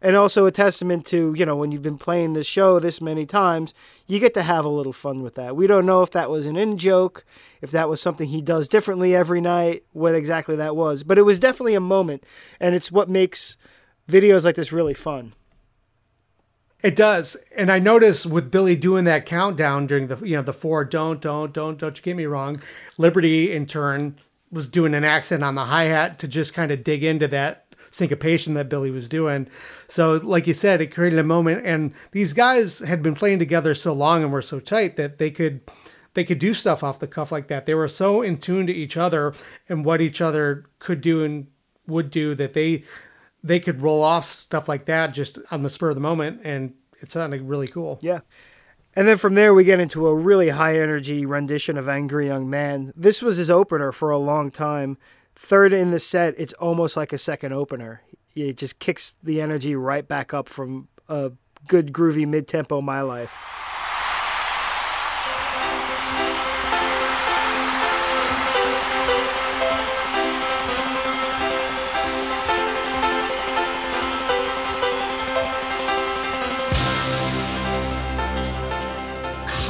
[0.00, 3.26] And also a testament to you know when you've been playing this show this many
[3.26, 3.74] times,
[4.06, 5.54] you get to have a little fun with that.
[5.54, 7.26] We don't know if that was an in joke,
[7.60, 11.22] if that was something he does differently every night, what exactly that was, but it
[11.26, 12.24] was definitely a moment,
[12.58, 13.58] and it's what makes
[14.08, 15.34] videos like this really fun.
[16.84, 20.52] It does, and I noticed with Billy doing that countdown during the you know the
[20.52, 22.60] four don't don't don't don't you get me wrong.
[22.98, 24.18] Liberty in turn
[24.52, 27.74] was doing an accent on the hi hat to just kind of dig into that
[27.90, 29.48] syncopation that Billy was doing.
[29.88, 33.74] So, like you said, it created a moment, and these guys had been playing together
[33.74, 35.62] so long and were so tight that they could
[36.12, 37.64] they could do stuff off the cuff like that.
[37.64, 39.32] They were so in tune to each other
[39.70, 41.46] and what each other could do and
[41.86, 42.84] would do that they
[43.44, 46.72] they could roll off stuff like that just on the spur of the moment, and
[47.00, 47.98] it sounded really cool.
[48.00, 48.20] Yeah.
[48.96, 52.48] And then from there, we get into a really high energy rendition of Angry Young
[52.48, 52.92] Man.
[52.96, 54.96] This was his opener for a long time.
[55.34, 58.02] Third in the set, it's almost like a second opener.
[58.34, 61.32] It just kicks the energy right back up from a
[61.68, 63.36] good, groovy mid tempo My Life.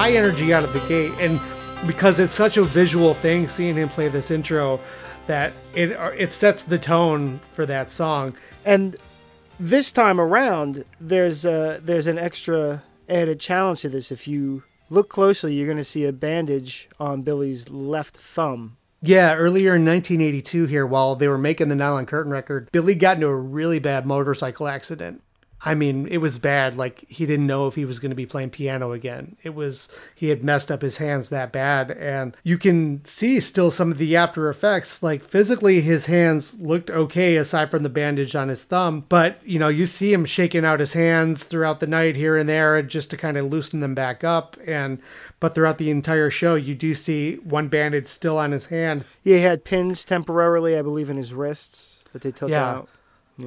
[0.05, 1.41] High energy out of the gate, and
[1.87, 4.79] because it's such a visual thing, seeing him play this intro,
[5.27, 8.37] that it uh, it sets the tone for that song.
[8.67, 8.99] And
[9.59, 14.13] this time around, there's a, there's an extra added challenge to this.
[14.13, 18.77] If you look closely, you're going to see a bandage on Billy's left thumb.
[19.01, 23.17] Yeah, earlier in 1982, here while they were making the Nylon Curtain record, Billy got
[23.17, 25.23] into a really bad motorcycle accident.
[25.67, 26.77] I mean, it was bad.
[26.77, 29.37] Like he didn't know if he was going to be playing piano again.
[29.43, 33.71] It was he had messed up his hands that bad, and you can see still
[33.71, 35.03] some of the after effects.
[35.03, 39.59] Like physically, his hands looked okay aside from the bandage on his thumb, but you
[39.59, 43.09] know, you see him shaking out his hands throughout the night here and there, just
[43.11, 44.57] to kind of loosen them back up.
[44.67, 45.01] And
[45.41, 49.05] but throughout the entire show, you do see one bandage still on his hand.
[49.23, 52.65] He had pins temporarily, I believe, in his wrists that they took Yeah.
[52.71, 52.89] out.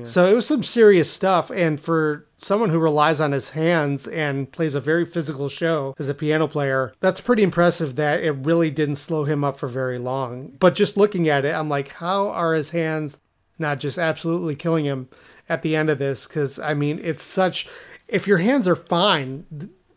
[0.03, 1.49] So it was some serious stuff.
[1.49, 6.09] And for someone who relies on his hands and plays a very physical show as
[6.09, 9.97] a piano player, that's pretty impressive that it really didn't slow him up for very
[9.97, 10.53] long.
[10.59, 13.19] But just looking at it, I'm like, how are his hands
[13.59, 15.07] not just absolutely killing him
[15.47, 16.27] at the end of this?
[16.27, 17.67] Because, I mean, it's such.
[18.09, 19.45] If your hands are fine,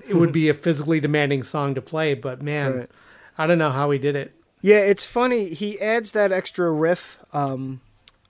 [0.09, 2.15] it would be a physically demanding song to play.
[2.15, 2.91] But man, Right.
[3.39, 4.35] I don't know how he did it.
[4.61, 5.49] Yeah, it's funny.
[5.55, 7.81] He adds that extra riff um,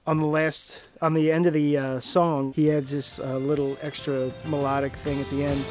[0.06, 2.52] on the last, on the end of the uh, song.
[2.54, 5.64] He adds this uh, little extra melodic thing at the end.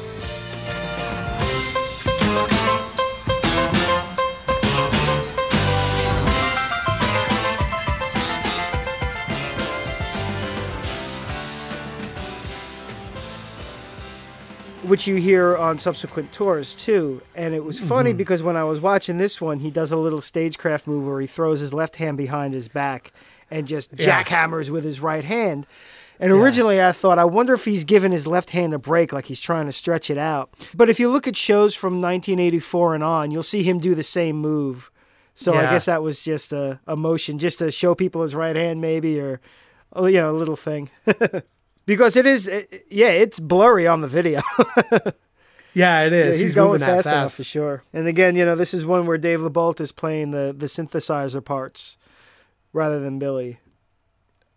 [14.82, 17.22] Which you hear on subsequent tours too.
[17.36, 20.20] And it was funny because when I was watching this one, he does a little
[20.20, 23.12] stagecraft move where he throws his left hand behind his back
[23.50, 24.22] and just Yeah.
[24.22, 25.66] jackhammers with his right hand.
[26.18, 29.24] And originally I thought, I wonder if he's giving his left hand a break, like
[29.26, 30.50] he's trying to stretch it out.
[30.74, 34.02] But if you look at shows from 1984 and on, you'll see him do the
[34.02, 34.90] same move.
[35.32, 38.54] So I guess that was just a, a motion, just to show people his right
[38.54, 39.40] hand, maybe, or
[39.94, 40.90] oh, you know, a little thing.
[41.86, 44.42] because it is, it- yeah, it's blurry on the video.
[45.72, 46.26] Yeah, it is.
[46.26, 46.40] Yeah, is.
[46.40, 47.84] he's, going that fast, enough for sure.
[47.92, 51.44] And again, you know, this is one where Dave Lebolt is playing the the synthesizer
[51.44, 51.96] parts
[52.72, 53.58] rather than Billy.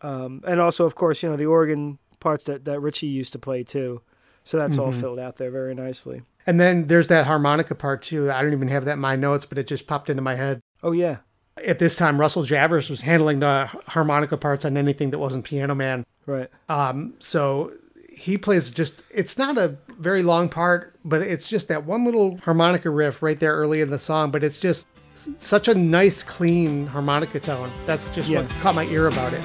[0.01, 3.39] Um, and also, of course, you know, the organ parts that, that Richie used to
[3.39, 4.01] play too.
[4.43, 6.23] So that's all filled out there very nicely.
[6.45, 8.29] And then there's that harmonica part too.
[8.29, 10.59] I don't even have that in my notes, but it just popped into my head.
[10.83, 11.17] Oh yeah,
[11.65, 15.73] At this time, Russell Javors was handling the harmonica parts on anything that wasn't Piano
[15.75, 16.05] Man.
[16.25, 16.49] right.
[16.67, 17.71] Um, so
[18.11, 22.37] he plays just, it's not a very long part, but it's just that one little
[22.39, 26.23] harmonica riff right there early in the song, but it's just s- such a nice,
[26.23, 27.71] clean harmonica tone.
[27.85, 29.43] That's just what caught my ear about it.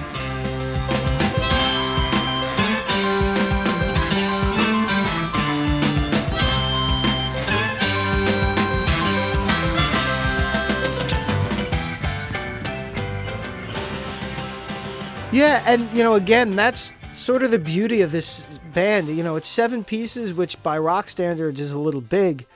[15.31, 19.09] Yeah, and you know, again, that's sort of the beauty of this band.
[19.09, 22.47] You know, it's seven pieces, which by rock standards is a little big,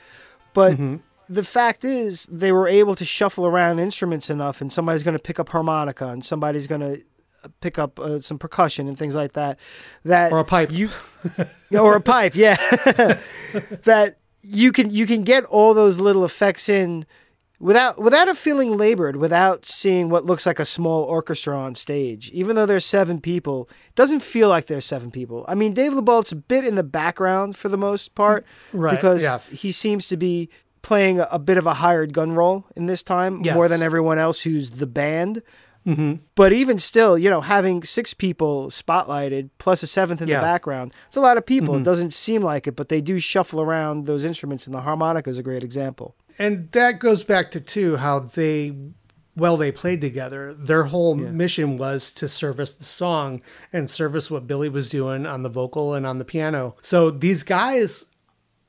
[0.54, 0.96] but mm-hmm.
[1.28, 5.22] The fact is they were able to shuffle around instruments enough, and somebody's going to
[5.22, 7.02] pick up harmonica, and somebody's going to
[7.60, 9.58] pick up uh, some percussion and things like that.
[10.04, 10.70] That Or a pipe.
[10.72, 10.90] you,
[11.78, 12.56] or a pipe, yeah.
[13.84, 17.06] that you can you can get all those little effects in
[17.60, 22.30] without without it feeling labored, without seeing what looks like a small orchestra on stage.
[22.30, 25.44] Even though there's seven people, it doesn't feel like there's seven people.
[25.48, 29.22] I mean, Dave Lebolt's a bit in the background for the most part, Right, Because
[29.22, 29.38] yeah.
[29.50, 30.48] he seems to be
[30.82, 34.42] playing a, bit of a hired gun role in this time, more than everyone else
[34.42, 35.42] who's the band.
[35.86, 36.14] Mm-hmm.
[36.36, 40.38] But even still, you know, having six people spotlighted plus a seventh in Yeah.
[40.38, 41.74] the background, it's a lot of people.
[41.76, 45.28] It doesn't seem like it, but they do shuffle around those instruments, and the harmonica
[45.30, 46.14] is a great example.
[46.38, 48.76] And that goes back to too how they
[49.34, 50.52] well they played together.
[50.52, 53.40] Their whole mission was to service the song
[53.72, 56.76] and service what Billy was doing on the vocal and on the piano.
[56.82, 58.04] So these guys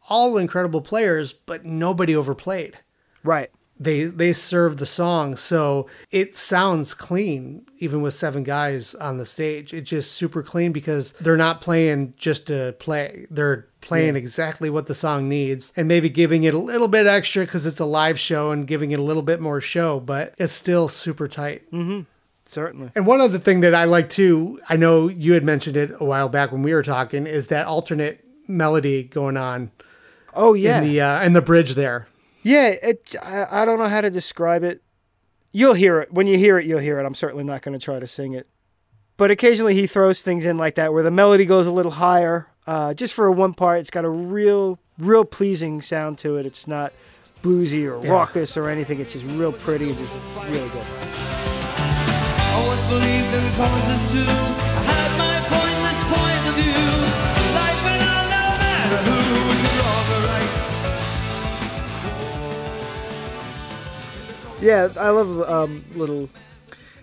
[0.10, 2.78] all incredible players, but nobody overplayed.
[3.24, 3.50] Right.
[3.80, 9.26] They they served the song, so it sounds clean even with seven guys on the
[9.26, 9.74] stage.
[9.74, 13.26] It's just super clean because they're not playing just to play.
[13.32, 17.44] They're playing exactly what the song needs and maybe giving it a little bit extra
[17.44, 20.54] because it's a live show and giving it a little bit more show, but it's
[20.54, 21.70] still super tight.
[21.72, 22.02] Mm-hmm.
[22.46, 22.92] Certainly.
[22.94, 26.06] And one other thing that I like too, I know you had mentioned it a
[26.06, 29.72] while back when we were talking, is that alternate melody going on
[30.36, 30.80] Oh yeah.
[30.82, 32.08] in the uh, in the bridge there.
[32.42, 33.16] Yeah, it.
[33.24, 34.82] I, I don't know how to describe it.
[35.52, 36.66] You'll hear it when you hear it.
[36.66, 37.06] You'll hear it.
[37.06, 38.48] I'm certainly not going to try to sing it,
[39.18, 42.48] but occasionally he throws things in like that where the melody goes a little higher.
[42.66, 46.46] Uh, just for one part, it's got a real, real pleasing sound to it.
[46.46, 46.94] It's not
[47.42, 49.00] bluesy or raucous or anything.
[49.00, 50.14] It's just real pretty and just
[50.50, 50.86] really good.
[64.64, 66.30] Yeah, I love um, little,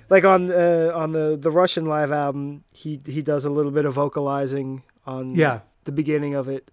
[0.09, 2.65] like on uh, on the the Russian live album.
[2.73, 5.61] He he does a little bit of vocalizing on Yeah.
[5.85, 6.71] the beginning of it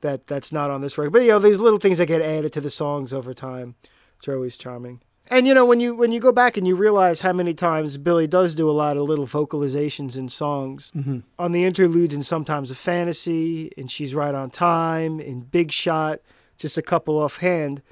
[0.00, 1.12] that that's not on this record.
[1.12, 3.74] But you know, these little things that get added to the songs over time,
[4.26, 5.00] are always charming.
[5.30, 7.96] And you know, when you when you go back and you realize how many times
[7.98, 10.92] Billy does do a lot of little vocalizations in songs
[11.38, 16.20] on the interludes, and sometimes a fantasy, and she's right on time, in Big Shot,
[16.56, 17.82] just a couple offhand.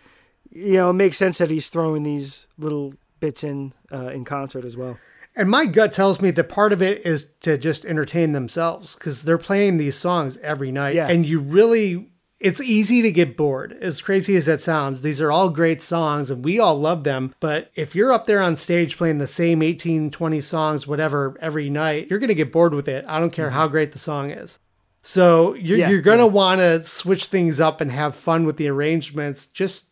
[0.56, 4.64] You know, it makes sense that he's throwing these little bits in uh, in concert
[4.64, 4.98] as well.
[5.38, 9.24] And my gut tells me that part of it is to just entertain themselves because
[9.24, 10.94] they're playing these songs every night.
[10.94, 11.08] Yeah.
[11.08, 13.76] And you really, it's easy to get bored.
[13.78, 17.34] As crazy as that sounds, these are all great songs and we all love them.
[17.38, 21.68] But if you're up there on stage playing the same 18, 20 songs, whatever, every
[21.68, 23.04] night, you're going to get bored with it.
[23.06, 24.58] I don't care how great the song is.
[25.02, 26.30] So you're, Yeah, you're going to yeah.
[26.30, 29.84] want to switch things up and have fun with the arrangements, just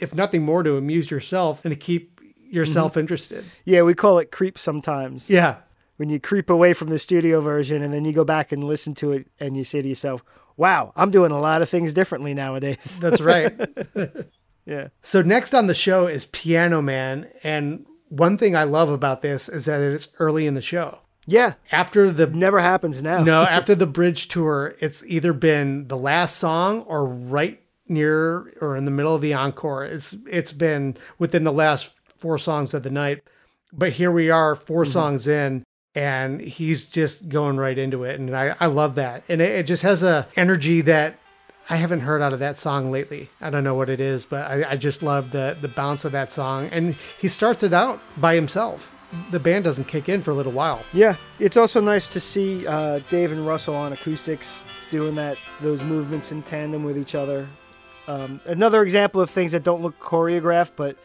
[0.00, 2.20] if nothing more to amuse yourself and to keep
[2.50, 3.00] yourself mm-hmm.
[3.00, 3.44] interested.
[3.64, 5.28] Yeah, we call it creep sometimes.
[5.28, 5.56] Yeah.
[5.96, 8.94] when you creep away from the studio version and then you go back and listen
[8.94, 10.22] to it and you say to yourself,
[10.56, 12.98] wow, I'm doing a lot of things differently nowadays.
[13.02, 13.54] That's right.
[14.66, 14.88] yeah.
[15.02, 19.48] So next on the show is Piano Man, and one thing I love about this
[19.48, 21.00] is that it's early in the show.
[21.26, 21.54] Yeah.
[21.70, 23.22] After the Never happens now.
[23.22, 28.76] no, after the bridge tour, it's either been the last song or right near or
[28.76, 29.84] in the middle of the encore.
[29.84, 33.22] It's it's been within the last four songs of the night.
[33.72, 35.62] But here we are, 4 songs in,
[35.94, 39.24] and he's just going right into it, and I, I love that.
[39.28, 41.18] And it, it just has a energy that
[41.70, 43.28] I haven't heard out of that song lately.
[43.40, 46.12] I don't know what it is, but I, I just love the the bounce of
[46.12, 46.68] that song.
[46.72, 48.94] And he starts it out by himself.
[49.30, 50.82] The band doesn't kick in for a little while.
[50.92, 51.16] Yeah.
[51.38, 56.30] It's also nice to see uh, Dave and Russell on acoustics doing that, those movements
[56.30, 57.46] in tandem with each other.
[58.08, 60.96] Um, another example of things that don't look choreographed, but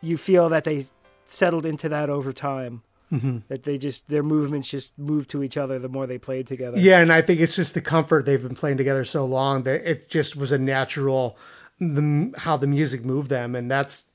[0.00, 0.86] you feel that they
[1.26, 2.82] settled into that over time.
[3.12, 3.38] Mm-hmm.
[3.48, 6.78] That they just, their movements just moved to each other the more they played together.
[6.78, 9.88] Yeah, and I think it's just the comfort they've been playing together so long that
[9.88, 11.36] it just was a natural
[11.78, 14.06] the how the music moved them, and that's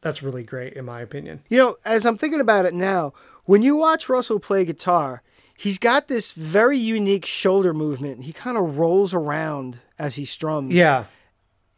[0.00, 1.42] that's really great in my opinion.
[1.48, 3.12] You know, as I'm thinking about it now,
[3.44, 5.22] when you watch Russell play guitar,
[5.56, 8.24] he's got this very unique shoulder movement.
[8.24, 10.72] He kind of rolls around as he strums.
[10.72, 11.04] Yeah,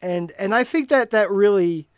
[0.00, 1.88] And and I think that that really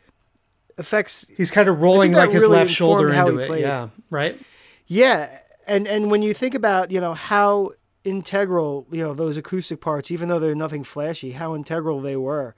[0.78, 3.46] affects he's kind of rolling like his really left shoulder into it.
[3.46, 3.62] played.
[3.62, 4.38] Yeah, right.
[4.86, 7.72] Yeah, and and when you think about you know how
[8.04, 12.54] integral you know those acoustic parts, even though they're nothing flashy, how integral they were.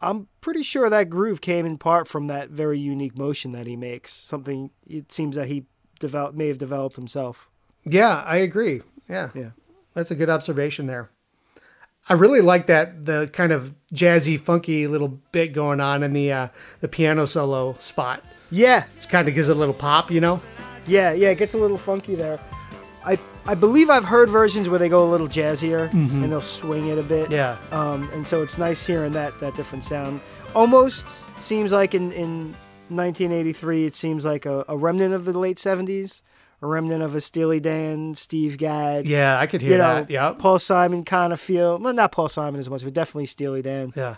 [0.00, 3.74] I'm pretty sure that groove came in part from that very unique motion that he
[3.76, 4.12] makes.
[4.12, 5.64] Something it seems that he
[5.98, 7.50] developed may have developed himself.
[7.84, 8.82] Yeah, I agree.
[9.08, 9.50] Yeah, Yeah.
[9.94, 11.10] that's a good observation there.
[12.08, 16.32] I really like that the kind of jazzy, funky little bit going on in the
[16.32, 16.48] uh,
[16.80, 18.24] the piano solo spot.
[18.50, 20.40] Yeah, It kind of gives it a little pop, you know.
[20.86, 21.28] yeah, yeah.
[21.28, 22.40] It gets a little funky there.
[23.04, 26.88] I I believe I've heard versions where they go a little jazzier and they'll swing
[26.88, 27.30] it a bit.
[27.30, 27.56] Yeah.
[27.72, 30.20] Um, and so it's nice hearing that that different sound.
[30.54, 32.54] Almost seems like in in
[32.88, 36.22] 1983, it seems like a, a remnant of the late 70s,
[36.60, 39.06] a remnant of a Steely Dan, Steve Gadd.
[39.06, 40.10] Yeah, I could hear You know, that.
[40.10, 43.62] Yeah, Paul Simon kind of feel, well, not Paul Simon as much, but definitely Steely
[43.62, 43.92] Dan.
[43.96, 44.16] yeah.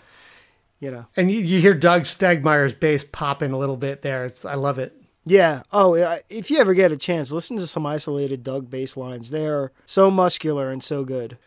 [0.79, 4.25] You know, And you, you hear Doug Stegmeyer's bass popping a little bit there.
[4.25, 4.99] It's, I love it.
[5.25, 5.61] yeah.
[5.71, 5.93] Oh,
[6.27, 9.29] if you ever get a chance, listen to some isolated Doug bass lines.
[9.29, 11.37] They are so muscular and so good.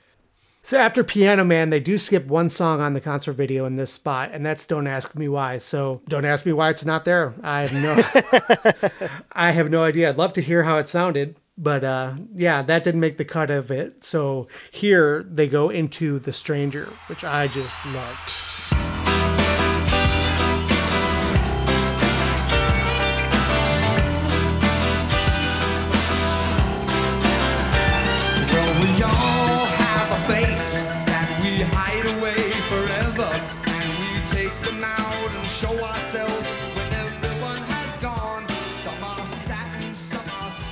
[0.65, 3.93] So after Piano Man, they do skip one song on the concert video in this
[3.93, 7.35] spot, and that's "Don't Ask Me Why." So don't ask me why it's not there.
[7.43, 8.89] I have no,
[9.33, 10.09] I have no idea.
[10.09, 13.51] I'd love to hear how it sounded, but uh, yeah, that didn't make the cut
[13.51, 14.03] of it.
[14.05, 18.44] So here they go into "The Stranger," which I just love.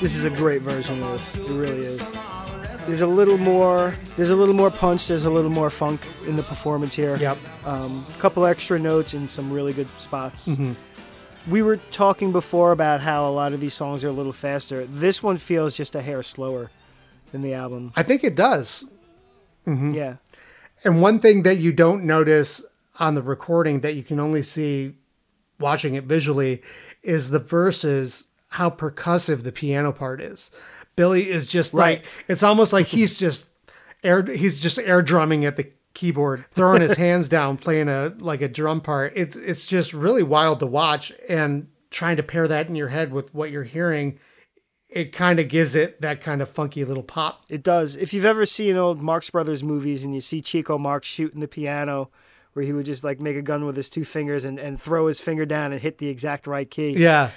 [0.02, 1.36] This is a great version of this.
[1.36, 1.98] It really is.
[2.88, 3.94] There's a little more.
[4.16, 5.06] There's a little more punch.
[5.06, 7.14] There's a little more funk in the performance here.
[7.14, 7.38] Yep.
[7.64, 10.58] Um, a couple extra notes and some really good spots.
[11.46, 14.86] We were talking before about how a lot of these songs are a little faster.
[14.86, 16.72] This one feels just a hair slower
[17.30, 17.92] than the album.
[17.94, 18.84] I think it does.
[19.64, 20.16] Yeah.
[20.82, 22.60] And one thing that you don't notice
[22.98, 24.96] on the recording that you can only see
[25.60, 26.60] watching it visually
[27.04, 30.50] is the verses, how percussive the piano part is.
[30.96, 31.98] Billy is just Right.
[32.00, 33.48] like it's almost like he's just
[34.04, 38.40] air he's just air drumming at the keyboard, throwing his hands down, playing a like
[38.42, 39.12] a drum part.
[39.16, 43.12] It's it's just really wild to watch and trying to pair that in your head
[43.12, 44.18] with what you're hearing
[44.88, 47.44] it kind of gives it that kind of funky little pop.
[47.48, 47.96] It does.
[47.96, 51.48] If you've ever seen old Marx Brothers movies and you see Chico Marx shooting the
[51.48, 52.10] piano,
[52.52, 55.06] where he would just like make a gun with his two fingers and, and throw
[55.06, 56.90] his finger down and hit the exact right key.
[56.90, 57.30] Yeah.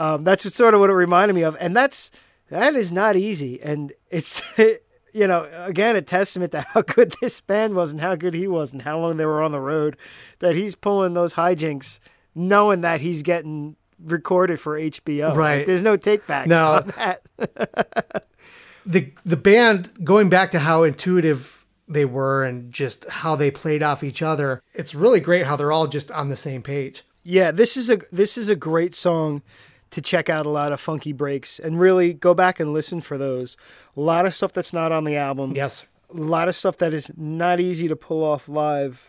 [0.00, 2.10] Um, that's what, sort of what it reminded me of, and that's
[2.48, 4.42] that is not easy, and it's
[5.12, 8.48] you know again a testament to how good this band was and how good he
[8.48, 9.96] was and how long they were on the road,
[10.38, 12.00] that he's pulling those hijinks,
[12.34, 15.28] knowing that he's getting recorded for HBO.
[15.28, 15.66] Like, Right.
[15.66, 16.66] there's no takebacks No.
[16.66, 18.24] on that.
[18.86, 23.82] the the band going back to how intuitive they were and just how they played
[23.82, 24.62] off each other.
[24.74, 27.02] It's really great how they're all just on the same page.
[27.22, 29.42] Yeah, this is a this is a great song
[29.90, 33.18] to check out a lot of funky breaks and really go back and listen for
[33.18, 33.56] those.
[33.96, 35.52] A lot of stuff that's not on the album.
[35.54, 35.84] Yes.
[36.12, 39.08] A lot of stuff that is not easy to pull off live.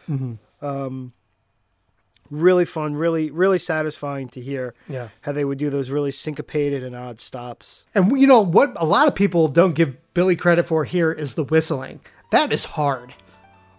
[0.61, 1.13] Um,
[2.29, 4.73] really fun, really really satisfying to hear.
[4.87, 5.09] Yeah.
[5.21, 7.85] how they would do those really syncopated and odd stops.
[7.93, 11.35] And you know what a lot of people don't give Billy credit for here is
[11.35, 11.99] the whistling.
[12.31, 13.13] That is hard.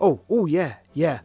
[0.00, 1.20] Oh, oh yeah, yeah.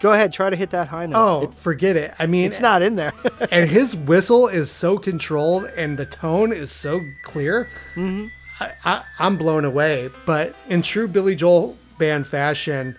[0.00, 1.18] Go ahead, try to hit that high note.
[1.18, 2.14] Oh, it's, forget it.
[2.18, 3.12] I mean, it's not in there.
[3.50, 7.68] and his whistle is so controlled and the tone is so clear.
[7.94, 8.28] Mm-hmm.
[8.60, 10.08] I, I, I'm blown away.
[10.24, 12.96] But in true Billy Joel band fashion,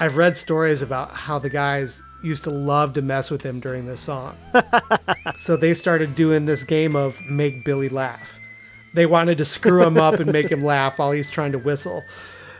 [0.00, 3.86] I've read stories about how the guys used to love to mess with him during
[3.86, 4.36] this song.
[5.36, 8.38] so they started doing this game of make Billy laugh.
[8.94, 12.04] They wanted to screw him up and make him laugh while he's trying to whistle.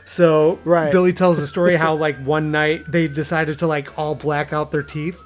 [0.05, 0.91] So Right.
[0.91, 4.71] Billy tells the story how like one night they decided to like all black out
[4.71, 5.21] their teeth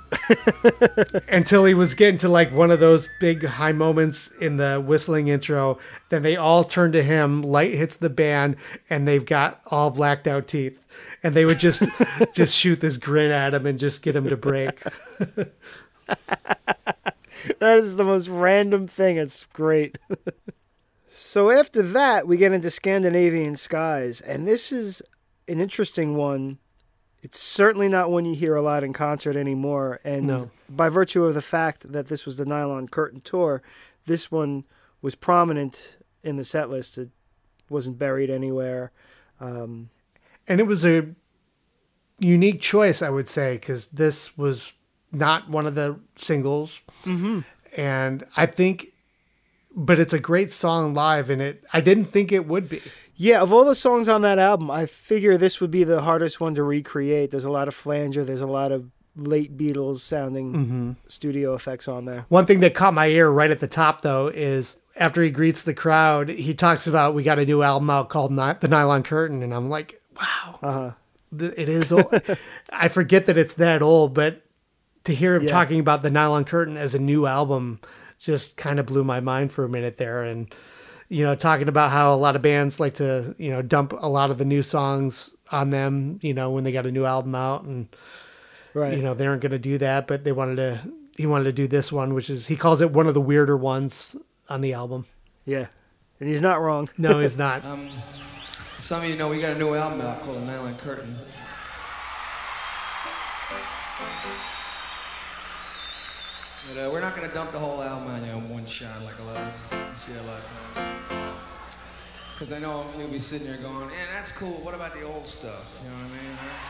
[1.27, 5.27] until he was getting to like one of those big high moments in the whistling
[5.27, 5.79] intro.
[6.09, 8.57] Then they all turn to him, light hits the band,
[8.89, 10.83] and they've got all blacked out teeth.
[11.23, 11.83] And they would just
[12.33, 14.83] just shoot this grin at him and just get him to break.
[17.59, 19.17] that is the most random thing.
[19.17, 19.97] It's great.
[21.17, 25.01] So after that, we get into Scandinavian skies, and this is
[25.47, 26.59] an interesting one.
[27.23, 29.99] It's certainly not one you hear a lot in concert anymore.
[30.03, 30.51] And No.
[30.69, 33.61] by virtue of the fact that this was the Nylon Curtain tour,
[34.05, 34.65] this one
[35.01, 36.97] was prominent in the set list.
[36.97, 37.09] It
[37.69, 38.91] wasn't buried anywhere.
[39.39, 39.89] Um,
[40.47, 41.09] And it was a
[42.19, 44.73] unique choice, I would say, because this was
[45.11, 46.83] not one of the singles.
[47.03, 47.39] Mm-hmm.
[47.75, 48.93] And I think,
[49.77, 52.81] but it's a great song live, and it I didn't think it would be.
[53.15, 56.41] Yeah, of all the songs on that album, I figure this would be the hardest
[56.41, 57.31] one to recreate.
[57.31, 62.05] There's a lot of flanger, there's a lot of late Beatles sounding studio effects on
[62.05, 62.25] there.
[62.29, 65.63] One thing that caught my ear right at the top, though, is after he greets
[65.63, 69.01] the crowd, he talks about we got a new album out called Ni- The Nylon
[69.03, 70.91] Curtain, and I'm like, wow, Uh-huh.
[71.39, 71.91] it is.
[71.91, 72.13] Old.
[72.71, 74.43] I forget that it's that old, but
[75.05, 75.51] to hear him Yeah.
[75.51, 77.79] talking about The Nylon Curtain as a new album
[78.19, 80.53] just kind of blew my mind for a minute there, and
[81.09, 84.09] you know, talking about how a lot of bands like to you know dump a
[84.09, 87.35] lot of the new songs on them, you know, when they got a new album
[87.35, 87.87] out and
[88.73, 88.95] Right.
[88.95, 90.79] you know they aren't going to do that but they wanted to
[91.17, 93.57] he wanted to do this one which is he calls it one of the weirder
[93.57, 94.15] ones
[94.49, 95.05] on the album
[95.45, 95.67] Yeah.
[96.19, 96.87] And he's not wrong.
[96.95, 97.89] no he's not Um,
[98.77, 101.15] some of you know we got a new album out called The Nylon Curtain.
[106.67, 109.17] But uh, we're not to dump the whole album on you in one shot like
[109.19, 111.33] a lot of, see a lot of times.
[112.33, 114.51] Because I know you'll be sitting there going, yeah, that's cool.
[114.65, 115.81] What about the old stuff?
[115.81, 116.37] You know what I mean?
[116.37, 116.67] right?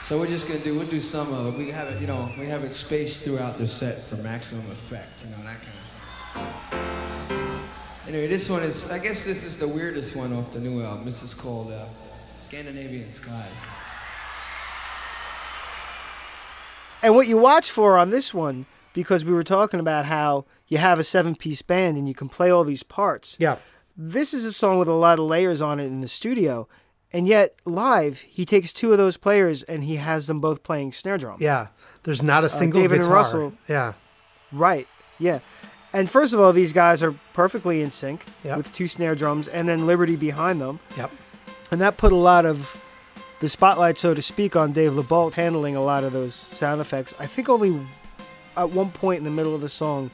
[0.00, 0.14] So.
[0.14, 0.78] So we're just gonna do.
[0.78, 1.58] We'll do some of it.
[1.58, 2.30] We have it, you know.
[2.38, 5.24] We have it spaced throughout the set for maximum effect.
[5.24, 6.70] You know that kind of.
[6.70, 8.14] thing.
[8.14, 8.90] Anyway, this one is.
[8.92, 11.06] I guess this is the weirdest one off the new album.
[11.06, 11.86] This is called uh,
[12.40, 13.64] Scandinavian Skies.
[17.06, 20.78] And what you watch for on this one, because we were talking about how you
[20.78, 23.36] have a seven piece band and you can play all these parts.
[23.38, 23.56] yeah
[23.96, 26.66] This is a song with a lot of layers on it in the studio.
[27.12, 30.92] And yet, live, he takes two of those players and he has them both playing
[30.92, 31.36] snare drum.
[31.40, 31.68] yeah
[32.02, 33.52] there's not a single Uh, David and Russell.
[33.68, 33.92] yeah
[34.50, 34.88] Right.
[35.18, 35.38] Yeah.
[35.92, 38.56] And first of all, these guys are perfectly in sync Yep.
[38.56, 40.80] with two snare drums and then Liberty behind them.
[40.96, 41.10] yep
[41.70, 42.82] And that put a lot of
[43.40, 47.14] the spotlight, so to speak, on Dave Lebolt handling a lot of those sound effects.
[47.20, 47.78] I think only
[48.56, 50.10] at one point in the middle of the song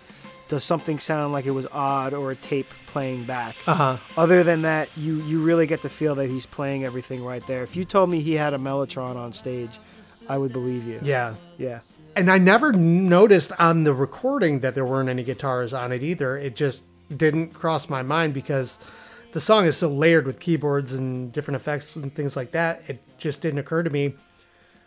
[0.49, 3.55] does something sound like it was odd or a tape playing back.
[3.67, 7.47] uh-huh Other than that, you, you really get to feel that he's playing everything right
[7.47, 7.63] there.
[7.63, 9.79] If you told me he had a Mellotron on stage,
[10.29, 11.01] I would believe you.
[11.03, 11.81] yeah Yeah.
[12.17, 16.37] and i never noticed on the recording that there weren't any guitars on it either
[16.37, 16.83] it just
[17.17, 18.79] didn't cross my mind because
[19.33, 23.01] the song is so layered with keyboards and different effects and things like that it
[23.19, 24.15] just didn't occur to me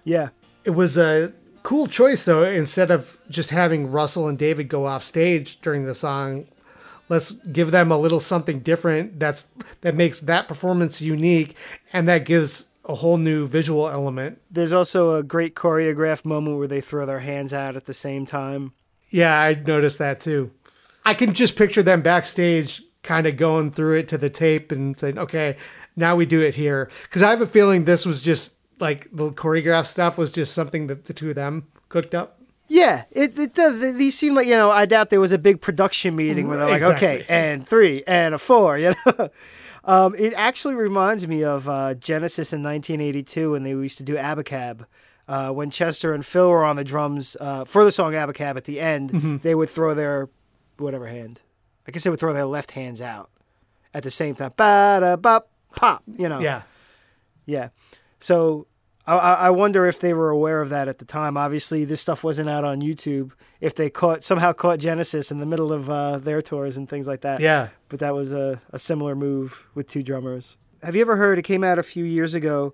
[0.04, 0.30] Yeah.
[0.64, 1.34] it was a
[1.64, 2.44] Cool choice though.
[2.44, 6.46] Instead of just having Russell and David go off stage during the song,
[7.10, 9.20] let's give them a little something different.
[9.20, 9.48] That's
[9.82, 11.58] that makes that performance unique,
[11.92, 14.40] and that gives a whole new visual element.
[14.52, 18.28] There's also a great choreographed moment where they throw their hands out at the same
[18.28, 18.74] time.
[19.10, 20.52] Yeah, I noticed that too.
[21.04, 24.98] I can just picture them backstage kind of going through it to the tape and
[25.00, 25.56] saying, okay,
[25.96, 26.90] now we do it here.
[27.04, 30.88] Because I have a feeling this was just like the choreograph stuff was just something
[30.88, 32.42] that the two of them cooked up.
[32.68, 33.80] Yeah, it, it does.
[33.80, 34.72] These seem like you know.
[34.72, 37.08] I doubt there was a big production meeting where they're like, Exactly.
[37.08, 38.78] okay, and three and a four.
[38.80, 39.30] You know,
[39.84, 44.16] um, it actually reminds me of uh, Genesis in 1982 when they used to do
[44.16, 44.86] Abacab.
[45.28, 48.64] Uh, when Chester and Phil were on the drums uh, for the song Abacab at
[48.66, 49.38] the end, Mm-hmm.
[49.38, 50.28] they would throw their
[50.78, 51.42] whatever hand.
[51.88, 53.30] I guess they would throw their left hands out
[53.94, 54.54] at the same time.
[54.58, 56.04] Ba da bop pop.
[56.18, 56.40] You know.
[56.40, 56.64] Yeah.
[57.46, 57.70] Yeah.
[58.20, 58.68] So
[59.06, 61.38] I, I I wonder if they were aware of that at the time.
[61.38, 63.32] Obviously, this stuff wasn't out on YouTube.
[63.62, 67.08] If they caught somehow caught Genesis in the middle of uh, their tours and things
[67.08, 67.40] like that.
[67.40, 67.70] Yeah.
[67.90, 70.58] But that was a, a similar move with two drummers.
[70.84, 71.40] Have you ever heard?
[71.40, 72.74] It came out a few years ago.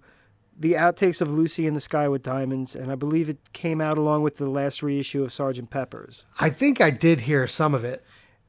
[0.57, 3.97] The outtakes of Lucy in the Sky with Diamonds, and I believe it came out
[3.97, 6.26] along with the last reissue of Sergeant Pepper's.
[6.39, 8.03] I think I did hear some of it.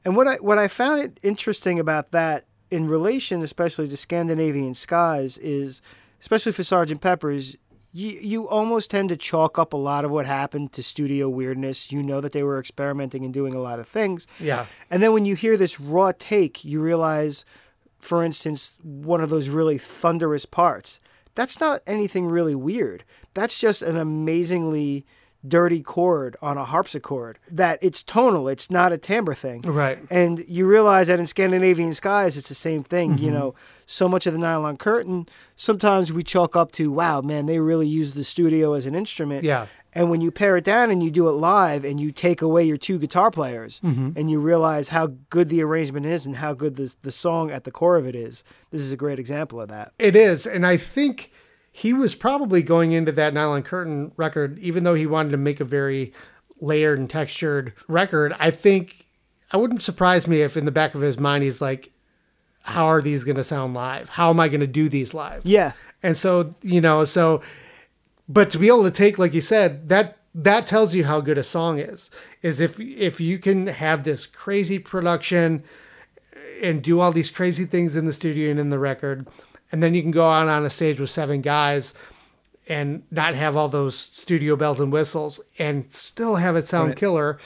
[0.05, 4.73] And what I what I found it interesting about that in relation, especially to Scandinavian
[4.73, 5.81] skies, is
[6.19, 7.55] especially for Sergeant Pepper's,
[7.91, 11.91] you you almost tend to chalk up a lot of what happened to studio weirdness.
[11.91, 14.27] You know that they were experimenting and doing a lot of things.
[14.39, 14.65] Yeah.
[14.89, 17.45] And then when you hear this raw take, you realize,
[17.99, 20.99] for instance, one of those really thunderous parts.
[21.35, 23.03] That's not anything really weird.
[23.33, 25.05] That's just an amazingly
[25.47, 27.39] dirty chord on a harpsichord.
[27.51, 28.47] That it's tonal.
[28.47, 29.61] It's not a timbre thing.
[29.61, 29.99] Right.
[30.09, 33.15] And you realize that in Scandinavian skies, it's the same thing.
[33.15, 33.25] Mm-hmm.
[33.25, 37.45] You know, so much of the nylon curtain, sometimes we chalk up to, wow, man,
[37.45, 39.43] they really use the studio as an instrument.
[39.43, 39.67] Yeah.
[39.95, 42.63] And when you pare it down and you do it live and you take away
[42.63, 44.11] your two guitar players Mm-hmm.
[44.15, 47.63] and you realize how good the arrangement is and how good the, the song at
[47.63, 49.91] the core of it is, this is a great example of that.
[49.99, 50.47] It is.
[50.47, 51.31] And I think
[51.75, 55.59] he was probably going into that Nylon Curtain record, even though he wanted to make
[55.59, 56.13] a very
[56.61, 58.33] layered and textured record.
[58.39, 59.07] I think
[59.51, 61.91] I wouldn't surprise me if in the back of his mind he's like,
[62.61, 64.09] how are these going to sound live?
[64.09, 65.47] How am I going to do these live?
[65.47, 65.71] Yeah.
[66.03, 67.41] And so, you know, so,
[68.29, 71.39] but to be able to take, like you said, that that tells you how good
[71.39, 72.11] a song is.
[72.43, 75.63] Is if if you can have this crazy production
[76.61, 79.27] and do all these crazy things in the studio and in the record,
[79.73, 81.93] and then you can go out on a stage with seven guys
[82.67, 86.97] and not have all those studio bells and whistles and still have it sound Right.
[86.97, 87.37] killer.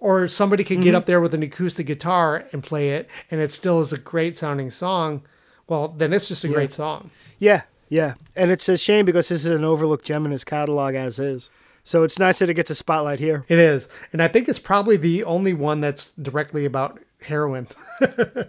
[0.00, 3.50] Or somebody can get up there with an acoustic guitar and play it, and it
[3.52, 5.22] still is a great sounding song.
[5.66, 7.10] Well, then it's just a great song.
[7.38, 7.62] Yeah.
[7.88, 8.14] Yeah.
[8.36, 11.48] And it's a shame because this is an overlooked gem in his catalog as is.
[11.84, 13.44] So it's nice that it gets a spotlight here.
[13.48, 13.88] It is.
[14.12, 17.68] And I think it's probably the only one that's directly about heroin.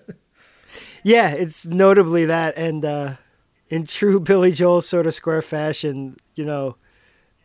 [1.03, 3.13] Yeah, it's notably that, and uh,
[3.69, 6.75] in true Billy Joel sort of square fashion, you know,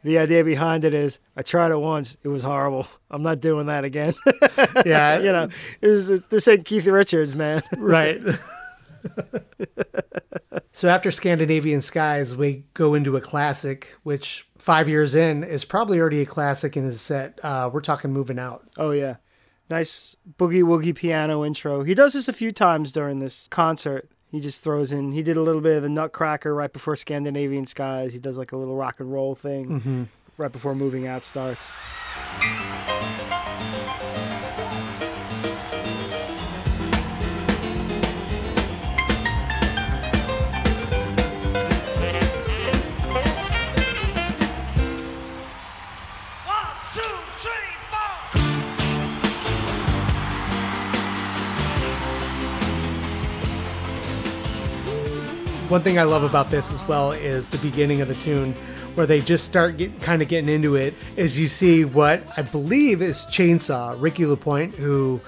[0.02, 2.86] the idea behind it is, I tried it once, it was horrible.
[3.10, 4.14] I'm not doing that again.
[4.86, 5.18] yeah.
[5.18, 5.48] you know,
[5.80, 7.62] this, is, this ain't Keith Richards, man.
[7.76, 8.20] Right.
[10.72, 16.00] so after Scandinavian Skies, we go into a classic, which five years in is probably
[16.00, 17.38] already a classic in his set.
[17.42, 18.66] Uh, we're talking moving out.
[18.76, 19.16] oh yeah,
[19.70, 21.82] nice boogie woogie piano intro.
[21.82, 24.10] He does this a few times during this concert.
[24.30, 25.10] He just throws in.
[25.12, 28.12] He did a little bit of a Nutcracker right before Scandinavian Skies.
[28.12, 30.02] He does like a little rock and roll thing mm-hmm.
[30.38, 31.72] right before moving out starts.
[55.70, 58.54] One thing I love about this as well is the beginning of the tune,
[58.96, 60.94] where they just start get, kind of getting into it.
[61.14, 65.20] Is you see what I believe is Chainsaw Ricky LaPointe, who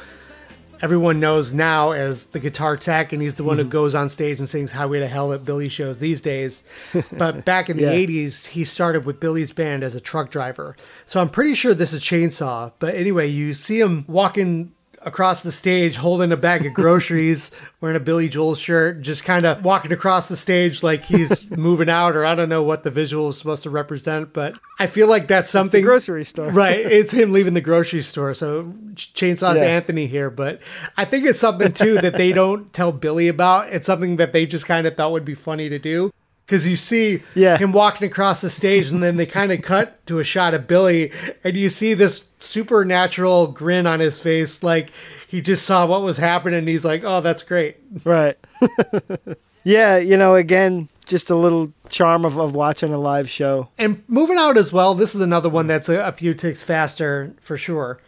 [0.80, 3.70] everyone knows now as the guitar tech, and he's the one who mm-hmm.
[3.70, 6.64] goes on stage and sings "Highway to Hell" at Billy shows these days.
[7.12, 7.92] But back in the Yeah.
[7.92, 10.76] '80s, he started with Billy's band as a truck driver.
[11.06, 12.72] So I'm pretty sure this is Chainsaw.
[12.80, 14.72] But anyway, you see him walking
[15.04, 17.50] across the stage holding a bag of groceries,
[17.80, 21.88] wearing a Billy Joel shirt, just kind of walking across the stage like he's moving
[21.88, 25.08] out, or I don't know what the visual is supposed to represent, but I feel
[25.08, 25.84] like that's The something.
[25.84, 26.50] grocery store.
[26.52, 28.34] Right, it's him leaving the grocery store.
[28.34, 29.66] So Chainsaw's Yeah.
[29.66, 30.60] Anthony here, but
[30.96, 33.68] I think it's something too that they don't tell Billy about.
[33.72, 36.12] It's something that they just kind of thought would be funny to do.
[36.46, 37.56] Because you see Yeah.
[37.58, 40.66] him walking across the stage, and then they kind of cut to a shot of
[40.66, 41.10] Billy,
[41.44, 44.90] and you see this supernatural grin on his face, like
[45.26, 46.58] he just saw what was happening.
[46.60, 48.36] And he's like, "Oh, that's great." Right.
[49.64, 53.68] yeah, you know, again, just a little charm of, of watching a live show.
[53.78, 57.34] And moving out as well, this is another one that's a, a few ticks faster
[57.40, 58.00] for sure.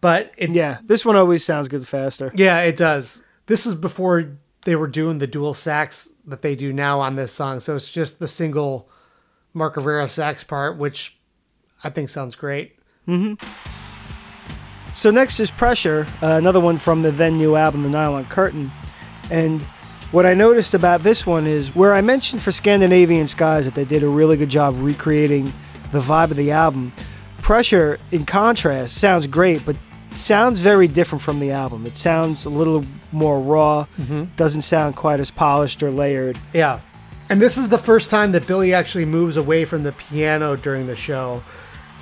[0.00, 2.32] But it, Yeah, this one always sounds good faster.
[2.34, 3.22] yeah, it does.
[3.46, 7.32] This is before they were doing the dual sax that they do now on this
[7.32, 7.60] song.
[7.60, 8.88] So it's just the single
[9.54, 11.18] Mark Rivera sax part, which
[11.82, 12.76] I think sounds great.
[14.94, 18.70] So next is Pressure, uh, another one from the then new album, The Nylon Curtain.
[19.30, 19.62] And
[20.12, 23.86] what I noticed about this one is where I mentioned for Scandinavian Skies that they
[23.86, 25.52] did a really good job recreating
[25.90, 26.92] the vibe of the album.
[27.40, 29.74] Pressure, in contrast, sounds great, but
[30.18, 31.86] sounds very different from the album.
[31.86, 34.24] It sounds a little more raw, mm-hmm.
[34.36, 36.38] doesn't sound quite as polished or layered.
[36.52, 36.80] Yeah.
[37.28, 40.86] And this is the first time that Billy actually moves away from the piano during
[40.86, 41.42] the show.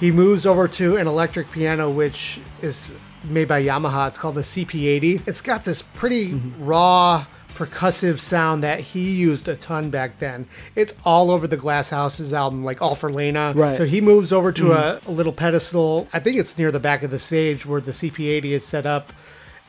[0.01, 2.91] He moves over to an electric piano, which is
[3.25, 4.09] made by Yamaha.
[4.09, 5.29] It's called the CP80.
[5.29, 6.65] It's got this pretty mm-hmm.
[6.65, 7.27] raw,
[7.61, 10.47] percussive sound that he used a ton back then.
[10.75, 13.53] It's all over the Glass Houses album, like All for Leyna.
[13.55, 13.77] Right.
[13.77, 16.09] So he moves over to a, a little pedestal.
[16.13, 19.13] I think it's near the back of the stage where the CP80 is set up.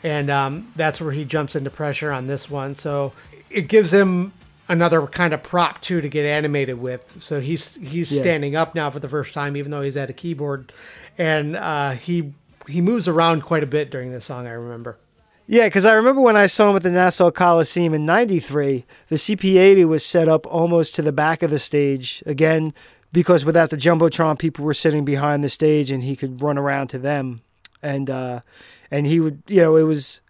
[0.04, 2.74] And um, that's where he jumps into pressure on this one.
[2.76, 3.12] So
[3.50, 4.32] it gives him
[4.68, 7.12] another kind of prop too to get animated with.
[7.22, 8.22] So he's he's Yeah.
[8.22, 10.72] standing up now for the first time, even though he's at a keyboard,
[11.18, 12.34] and uh, he
[12.68, 14.48] he moves around quite a bit during this song.
[14.48, 14.98] I remember.
[15.52, 19.18] Yeah, because I remember when I saw him at the Nassau Coliseum in '93, the
[19.18, 22.72] CP80 was set up almost to the back of the stage again,
[23.12, 26.88] because without the jumbotron, people were sitting behind the stage, and he could run around
[26.88, 27.42] to them,
[27.82, 28.40] and uh,
[28.90, 30.22] and he would, you know, it was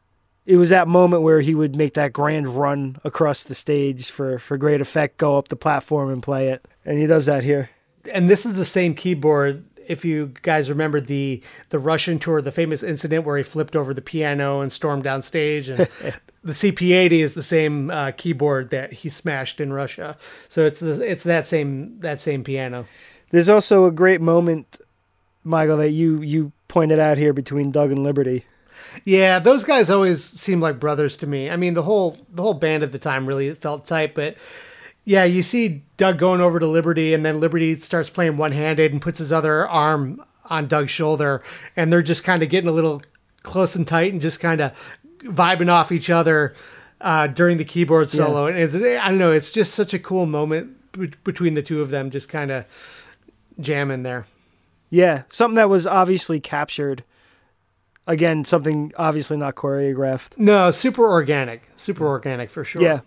[0.48, 4.40] it was that moment where he would make that grand run across the stage for
[4.40, 7.70] for great effect, go up the platform and play it, and he does that here.
[8.12, 9.66] and this is the same keyboard.
[9.88, 13.94] If you guys remember the the Russian tour, the famous incident where he flipped over
[13.94, 15.80] the piano and stormed down stage, and
[16.44, 20.18] the CP80 is the same uh, keyboard that he smashed in Russia.
[20.50, 22.86] So it's the, it's that same that same piano.
[23.30, 24.80] There's also a great moment,
[25.44, 28.46] Michael, that you you pointed out here between Doug and Liberty.
[29.04, 31.50] Yeah, those guys always seemed like brothers to me.
[31.50, 34.38] I mean, the whole the whole band at the time really felt tight, but
[35.04, 38.92] yeah, you see Doug going over to Liberty, and then Liberty starts playing one handed
[38.92, 41.42] and puts his other arm on Doug's shoulder,
[41.76, 43.02] and they're just kind of getting a little
[43.44, 46.56] close and tight and just kind of vibing off each other
[47.00, 48.48] uh, during the keyboard solo.
[48.48, 51.82] And it's, I don't know, it's just such a cool moment be- between the two
[51.82, 52.66] of them, just kind of
[53.60, 54.26] jamming there.
[54.90, 57.04] Yeah, something that was obviously captured.
[58.08, 60.38] Again, something obviously not choreographed.
[60.38, 62.82] No, super organic, super organic for sure.
[62.82, 63.00] Yeah.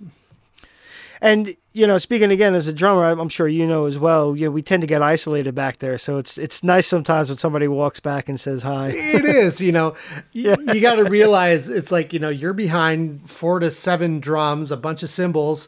[1.25, 4.37] And you know, speaking again as a drummer, I'm sure you know as well.
[4.37, 7.39] You know, we tend to get isolated back there, so it's it's nice sometimes when
[7.39, 8.89] somebody walks back and says hi.
[8.91, 9.95] it is you know
[10.33, 14.71] you, you got to realize it's like you know you're behind four to seven drums
[14.71, 15.67] a bunch of cymbals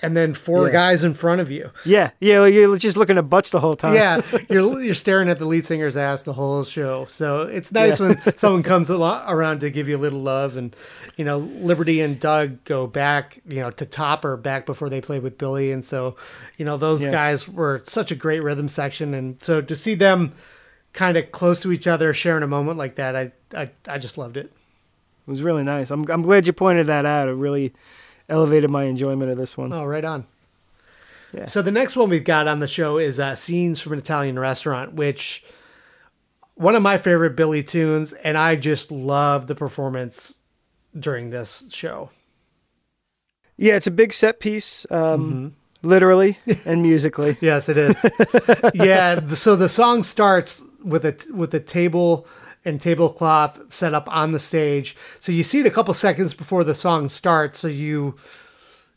[0.00, 0.72] and then four Yeah.
[0.72, 3.74] guys in front of you Yeah, yeah, like you're just looking at butts the whole
[3.76, 3.94] time.
[3.94, 7.98] yeah you're you're staring at the lead singer's ass the whole show so it's nice
[8.00, 8.08] Yeah.
[8.24, 10.74] when someone comes around to give you a little love and
[11.16, 15.22] you know liberty and doug go back you know to topper back before they played
[15.22, 16.14] with billy and so
[16.58, 17.10] you know those Yeah.
[17.10, 20.32] guys were such a great rhythm section and so to see them
[20.92, 24.16] kind of close to each other sharing a moment like that i i, I just
[24.16, 25.90] loved it It was really nice.
[25.90, 27.28] I'm I'm glad you pointed that out.
[27.28, 27.74] It really
[28.28, 29.72] elevated my enjoyment of this one.
[29.72, 30.26] Oh, right on.
[31.32, 31.46] Yeah.
[31.46, 34.38] So the next one we've got on the show is uh, "Scenes from an Italian
[34.38, 35.44] Restaurant," which
[36.54, 40.38] one of my favorite Billy tunes, and I just love the performance
[40.98, 42.10] during this show.
[43.56, 45.52] Yeah, it's a big set piece, um,
[45.82, 45.88] Mm-hmm.
[45.88, 47.36] literally and musically.
[47.40, 47.96] Yes, it is.
[48.74, 49.20] yeah.
[49.34, 52.26] So the song starts with a with a table
[52.68, 54.94] and tablecloth set up on the stage.
[55.20, 57.58] So you see it a couple seconds before the song starts.
[57.60, 58.14] So you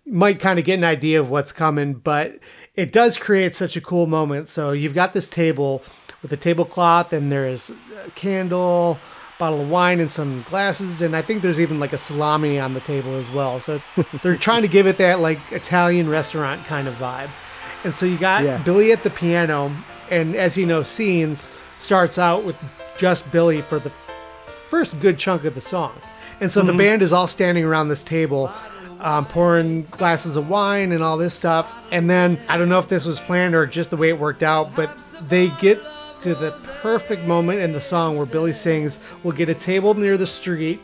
[0.05, 2.37] might kind of get an idea of what's coming, but
[2.75, 4.47] it does create such a cool moment.
[4.47, 5.81] So you've got this table
[6.21, 7.71] with a tablecloth, and there's
[8.05, 8.99] a candle,
[9.39, 12.73] bottle of wine, and some glasses, and I think there's even like a salami on
[12.75, 13.59] the table as well.
[13.59, 13.81] So
[14.21, 17.29] they're trying to give it that like Italian restaurant kind of vibe.
[17.83, 18.57] And so you got Yeah.
[18.59, 19.71] Billy at the piano,
[20.11, 21.49] and as you know, scenes
[21.79, 22.55] starts out with
[22.97, 23.91] just Billy for the
[24.69, 25.93] first good chunk of the song.
[26.39, 28.51] And so the band is all standing around this table,
[28.99, 31.79] um, pouring glasses of wine and all this stuff.
[31.91, 34.41] And then I don't know if this was planned or just the way it worked
[34.41, 35.79] out, but they get
[36.21, 40.17] to the perfect moment in the song where Billy sings, We'll get a table near
[40.17, 40.79] the street.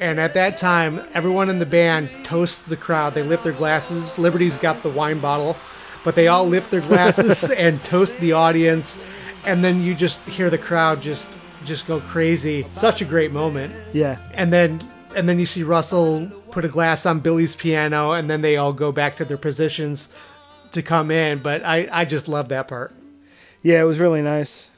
[0.00, 3.14] And at that time, everyone in the band toasts the crowd.
[3.14, 4.18] They lift their glasses.
[4.18, 5.56] Liberty's got the wine bottle,
[6.04, 8.98] but they all lift their glasses and toast the audience,
[9.46, 11.28] and then you just hear the crowd just
[11.66, 12.66] just go crazy.
[12.72, 13.74] Such a great moment.
[13.92, 14.18] Yeah.
[14.34, 14.80] And then
[15.14, 18.72] and then you see Russell put a glass on Billy's piano, and then they all
[18.72, 20.08] go back to their positions
[20.72, 21.40] to come in.
[21.40, 22.94] But I I just love that part.
[23.62, 24.70] Yeah, it was really nice.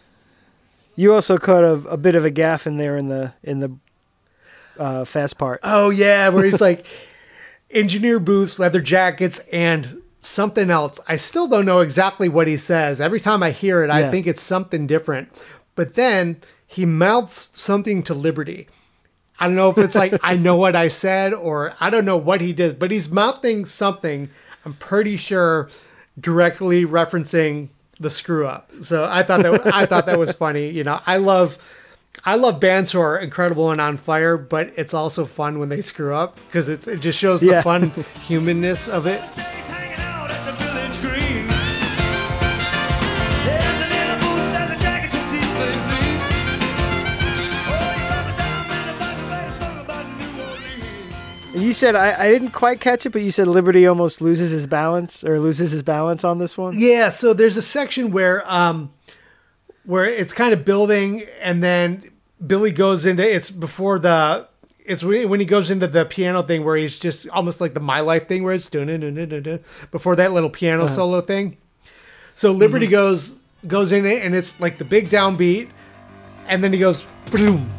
[0.96, 3.76] You also caught a, a bit of a gaff in there in the in the
[4.78, 5.60] uh, fast part.
[5.62, 6.86] Oh yeah, where he's like
[7.70, 11.00] engineer booths, leather jackets, and something else.
[11.08, 13.00] I still don't know exactly what he says.
[13.00, 15.28] Every time I hear it, I think it's something different.
[15.74, 18.68] But then he mouths something to Liberty.
[19.40, 22.16] I don't know if it's like I know what I said or I don't know
[22.16, 24.30] what he did, but he's mouthing something.
[24.64, 25.68] I'm pretty sure
[26.20, 28.70] directly referencing the screw up.
[28.82, 30.68] So I thought that I thought that was funny.
[30.70, 31.56] You know, I love
[32.24, 35.80] I love bands who are incredible and on fire, but it's also fun when they
[35.80, 37.62] screw up because it's it just shows the Yeah.
[37.62, 37.90] fun
[38.26, 39.22] humanness of it.
[51.60, 54.66] You said I, I didn't quite catch it, but you said Liberty almost loses his
[54.66, 56.78] balance or loses his balance on this one.
[56.78, 58.92] Yeah, so there's a section where um
[59.84, 62.10] where it's kind of building and then
[62.44, 64.46] Billy goes into it's before the
[64.84, 68.00] it's when he goes into the piano thing where he's just almost like the my
[68.00, 71.58] life thing where it's before that little piano solo thing.
[72.34, 75.68] So Liberty goes goes in it and it's like the big downbeat
[76.46, 77.70] and then he goes boom.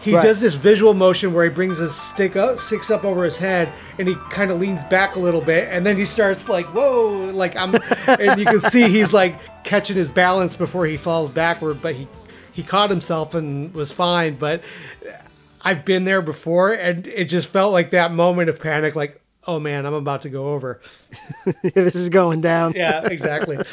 [0.00, 0.22] He Right.
[0.22, 3.68] does this visual motion where he brings his stick up, sticks up over his head,
[3.98, 7.30] and he kind of leans back a little bit, and then he starts like, "Whoa!"
[7.34, 7.74] Like I'm,
[8.06, 12.08] and you can see he's like catching his balance before he falls backward, but he
[12.52, 14.36] he caught himself and was fine.
[14.36, 14.64] But
[15.62, 19.60] I've been there before, and it just felt like that moment of panic, like, "Oh
[19.60, 20.80] man, I'm about to go over."
[21.74, 22.72] this is going down.
[22.74, 23.58] Yeah, exactly.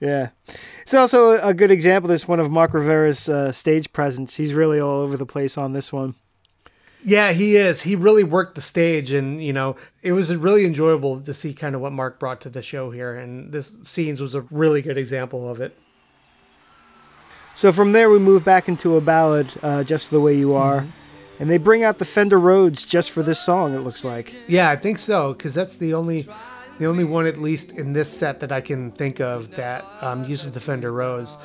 [0.00, 0.30] Yeah.
[0.82, 2.08] It's also a good example.
[2.08, 4.36] This one of Mark Rivera's uh, stage presence.
[4.36, 6.14] He's really all over the place on this one.
[7.04, 7.82] Yeah, he is.
[7.82, 11.74] He really worked the stage, and you know, it was really enjoyable to see kind
[11.74, 13.14] of what Mark brought to the show here.
[13.14, 15.78] And this scenes was a really good example of it.
[17.54, 20.86] So from there, we move back into a ballad, uh, "Just the Way You Are,"
[21.38, 23.74] and they bring out the Fender Rhodes just for this song.
[23.74, 24.34] It looks like.
[24.48, 26.26] Yeah, I think so because that's the only,
[26.78, 30.24] the only one at least in this set that I can think of that um,
[30.24, 31.36] uses the Fender Rhodes.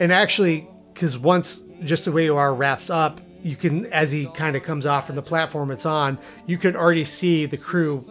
[0.00, 4.26] And actually, because once just the way you are wraps up, you can as he
[4.28, 8.08] kind of comes off from the platform it's on, you can already see the crew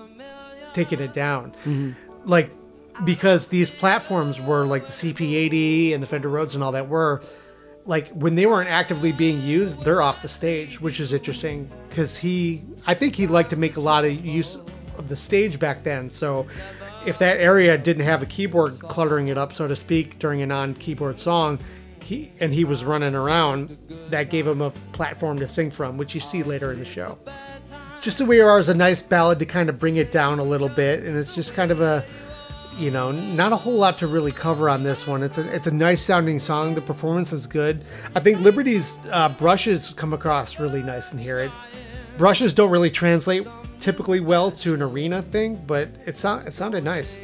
[0.74, 1.54] taking it down.
[2.26, 2.52] Like
[3.06, 7.22] because these platforms were like the CP80 and the Fender Rhodes and all that were
[7.86, 12.16] like when they weren't actively being used, they're off the stage, which is interesting because
[12.16, 14.58] he, I think he liked to make a lot of use
[14.98, 16.10] of the stage back then.
[16.10, 16.48] So
[17.06, 20.46] if that area didn't have a keyboard cluttering it up, so to speak, during a
[20.46, 21.60] non-keyboard song,
[22.04, 23.78] he and he was running around,
[24.10, 27.18] that gave him a platform to sing from, which you see later in the show.
[28.02, 30.40] Just the way you are is a nice ballad to kind of bring it down
[30.40, 32.06] a little bit, and it's just kind of a
[32.78, 35.24] you know, not a whole lot to really cover on this one.
[35.24, 36.76] It's a it's a nice sounding song.
[36.76, 37.84] The performance is good.
[38.16, 41.40] I think Liberty's uh, brushes come across really nice in here.
[41.40, 41.52] It,
[42.18, 43.48] brushes don't really translate
[43.84, 47.20] typically well to an arena thing, but it sound it sounded nice.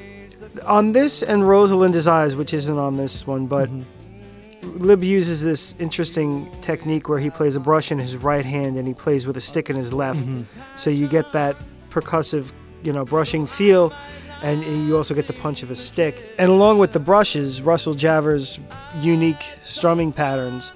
[0.68, 4.78] On this and Rosalinda's Eyes, which isn't on this one, but mm-hmm.
[4.78, 8.86] Lib uses this interesting technique where he plays a brush in his right hand and
[8.86, 10.20] he plays with a stick in his left.
[10.20, 10.42] Mm-hmm.
[10.78, 11.56] So you get that
[11.90, 12.52] percussive,
[12.84, 13.94] you know, brushing feel,
[14.44, 16.36] and you also get the punch of a stick.
[16.38, 18.60] And along with the brushes, Russell Javors'
[19.02, 20.74] unique strumming patterns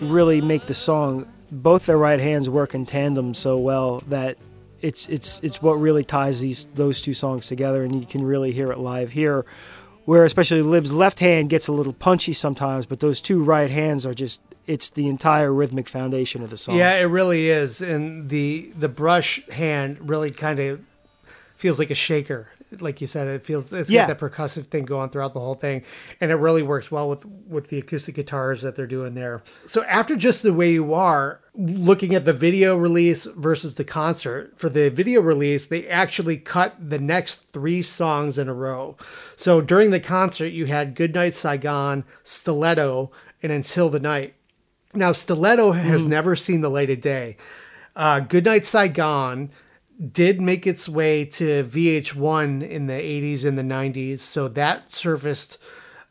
[0.00, 1.28] really make the song.
[1.52, 4.38] Both their right hands work in tandem so well that
[4.84, 8.52] it's it's it's what really ties these those two songs together, and you can really
[8.52, 9.44] hear it live here.
[10.04, 14.04] Where especially Lib's left hand gets a little punchy sometimes, but those two right hands
[14.04, 16.76] are just it's the entire rhythmic foundation of the song.
[16.76, 20.82] Yeah, it really is, and the the brush hand really kind of
[21.56, 22.48] feels like a shaker.
[22.80, 24.06] Like you said, it feels it's Yeah.
[24.06, 25.82] got that percussive thing going throughout the whole thing,
[26.20, 29.42] and it really works well with with the acoustic guitars that they're doing there.
[29.66, 34.52] So after just the way you are, looking at the video release versus the concert,
[34.56, 38.96] for the video release, they actually cut the next three songs in a row.
[39.36, 43.10] So during the concert, you had Goodnight Saigon, Stiletto,
[43.42, 44.34] and Until the Night.
[44.94, 47.36] Now, Stiletto has never seen the light of day.
[47.96, 49.50] Uh, Goodnight Saigon
[50.12, 55.58] did make its way to VH1 in the 80s and the 90s, so that surfaced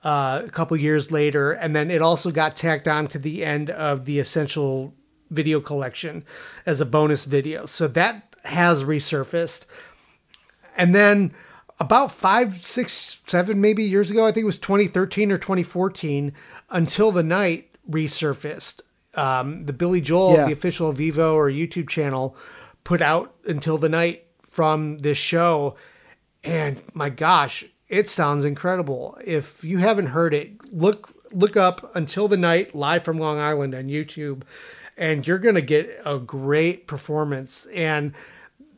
[0.04, 3.70] uh, a couple years later, and then it also got tacked on to the end
[3.70, 4.94] of the Essential
[5.30, 6.24] video collection
[6.66, 7.66] as a bonus video.
[7.66, 9.66] So that has resurfaced.
[10.78, 11.34] And then
[11.80, 14.26] about five, six, seven, maybe years ago.
[14.26, 16.34] I think it was 2013 or 2014.
[16.70, 18.82] Until the night resurfaced.
[19.16, 20.46] Um, the Billy Joel, Yeah.
[20.46, 22.36] the official Vevo or YouTube channel,
[22.84, 25.76] put out Until the Night from this show,
[26.44, 29.18] and my gosh, it sounds incredible.
[29.24, 33.74] If you haven't heard it, look look up Until the Night live from Long Island
[33.74, 34.44] on YouTube,
[34.98, 38.14] and you're gonna get a great performance and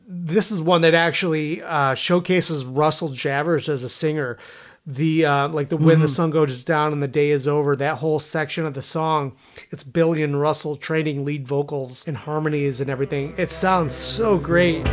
[0.06, 4.38] this is one that actually uh, showcases Russell Javors as a singer.
[4.86, 7.74] The uh, like the when the sun goes down and the day is over.
[7.74, 9.34] That whole section of the song,
[9.70, 13.34] it's Billy and Russell trading lead vocals and harmonies and everything.
[13.36, 14.86] It sounds so great.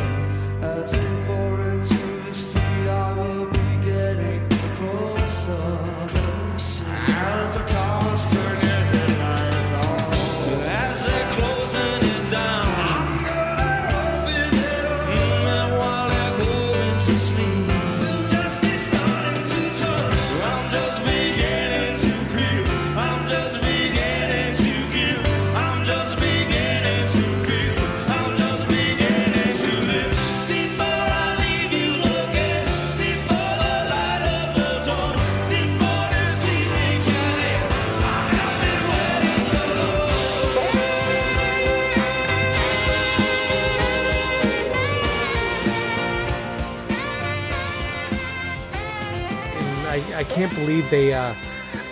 [50.63, 51.33] Believe they uh,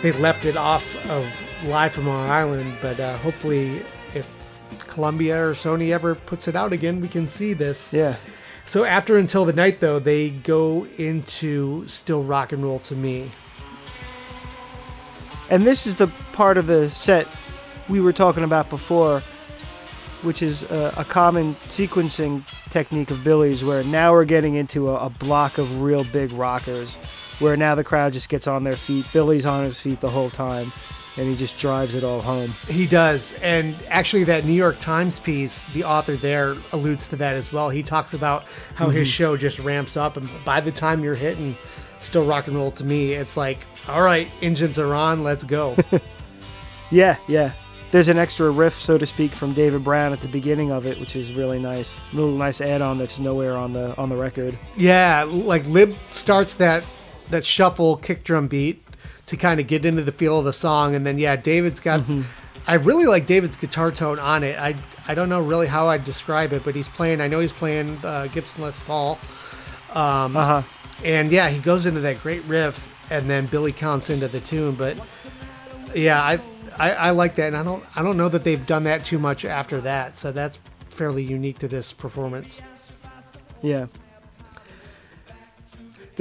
[0.01, 1.25] they left it off of
[1.67, 2.73] live from Long Island.
[2.81, 3.81] But uh, hopefully,
[4.15, 4.31] if
[4.79, 7.91] Columbia or Sony ever puts it out again, we can see this.
[7.91, 8.15] Yeah.
[8.65, 13.29] So after Until the Night, though, they go into Still Rock and Roll to Me.
[15.49, 17.27] And this is the part of the set
[17.89, 19.21] we were talking about before,
[20.21, 24.95] which is a, a common sequencing technique of Billy's, where now we're getting into a,
[24.95, 26.97] a block of real big rockers,
[27.41, 29.05] where now the crowd just gets on their feet.
[29.11, 30.71] Billy's on his feet the whole time,
[31.17, 32.51] and he just drives it all home.
[32.67, 33.33] He does.
[33.41, 37.69] And actually, that New York Times piece, the author there alludes to that as well.
[37.69, 39.11] He talks about how his mm-hmm.
[39.11, 40.15] show just ramps up.
[40.15, 41.57] And by the time you're hitting
[41.99, 45.75] Still Rock and Roll to Me, it's like, all right, engines are on, let's go.
[46.91, 47.53] Yeah, yeah.
[47.91, 50.99] There's an extra riff, so to speak, from David Brown at the beginning of it,
[50.99, 51.99] which is really nice.
[52.13, 54.57] little nice add-on that's nowhere on the on the record.
[54.77, 56.83] yeah, like Lib starts that
[57.31, 58.83] that shuffle kick drum beat
[59.25, 60.95] to kind of get into the feel of the song.
[60.95, 62.03] And then, yeah, David's got.
[62.67, 64.57] I really like David's guitar tone on it.
[64.59, 64.75] I,
[65.07, 67.19] I don't know really how I'd describe it, but he's playing.
[67.19, 69.17] I know he's playing uh, Gibson Les Paul.
[69.89, 70.61] Uh huh.
[71.03, 74.75] And yeah, he goes into that great riff, and then Billy counts into the tune.
[74.75, 74.95] But
[75.95, 76.39] yeah, I,
[76.77, 79.17] I I like that, and I don't I don't know that they've done that too
[79.17, 80.15] much after that.
[80.15, 80.59] So that's
[80.91, 82.61] fairly unique to this performance.
[83.61, 83.87] Yeah.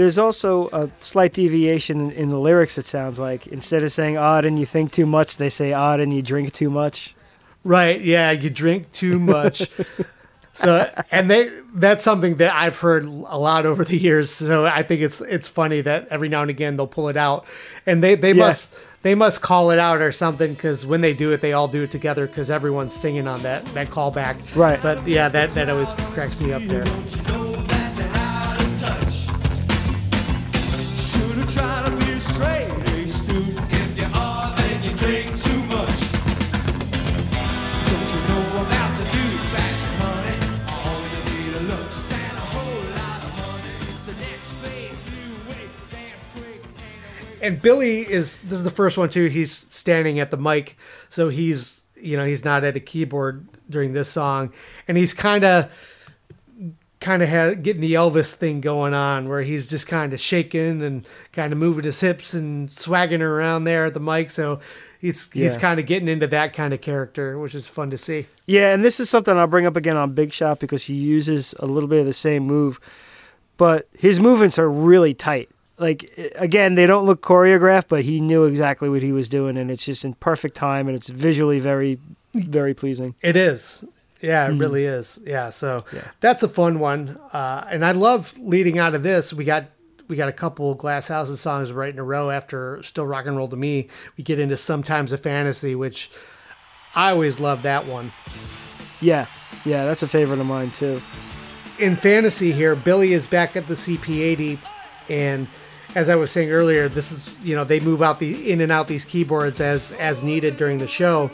[0.01, 3.47] There's also a slight deviation in the lyrics, it sounds like.
[3.49, 6.55] Instead of saying odd and you think too much, they say odd and you drink
[6.55, 7.15] too much.
[7.65, 8.01] Right?
[8.01, 9.71] Yeah, you drink too much.
[10.55, 14.31] so and they that's something that I've heard a lot over the years.
[14.31, 17.45] So I think it's it's funny that every now and again they'll pull it out,
[17.85, 18.47] and they they Yeah.
[18.47, 18.73] must.
[19.03, 21.85] They must call it out or something because when they do it, they all do
[21.85, 24.57] it together because everyone's singing on that that callback.
[24.57, 24.81] Right.
[24.81, 27.80] But yeah, that that always cracks me up there.
[47.43, 49.27] And Billy is this is the first one too.
[49.27, 50.77] He's standing at the mic,
[51.09, 54.53] so he's you know he's not at a keyboard during this song,
[54.89, 55.71] and he's kind of
[57.01, 60.83] kind of ha- getting the Elvis thing going on, where he's just kind of shaking
[60.83, 64.31] and kind of moving his hips and swagging around there at the mic.
[64.31, 64.61] So
[65.01, 68.27] he's he's kind of getting into that kind of character, which is fun to see.
[68.47, 71.55] Yeah, and this is something I'll bring up again on Big Shot because he uses
[71.59, 72.81] a little bit of the same move,
[73.57, 75.49] but his movements are really tight.
[75.81, 79.71] Like again, they don't look choreographed, but he knew exactly what he was doing, and
[79.71, 81.99] it's just in perfect time, and it's visually very,
[82.35, 83.15] very pleasing.
[83.23, 83.83] It is.
[84.21, 85.19] Yeah, it really is.
[85.25, 85.87] Yeah, so
[86.21, 87.19] that's a fun one.
[87.33, 89.33] Uh, and I love leading out of this.
[89.33, 89.65] We got
[90.09, 93.37] we got a couple Glass Houses songs right in a row after Still Rock and
[93.37, 93.89] Roll to Me.
[94.19, 96.11] We get into Sometimes a Fantasy, which
[96.95, 98.13] I always love that one.
[99.01, 99.27] Yeah,
[99.65, 101.01] yeah, that's a favorite of mine too.
[101.79, 104.59] in fantasy here, Billy is back at the CP80,
[105.09, 105.49] and
[105.95, 108.71] as I was saying earlier, this is you know they move out the in and
[108.71, 111.31] out these keyboards as as needed during the show,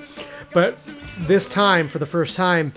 [0.53, 0.79] but
[1.21, 2.73] this time for the first time,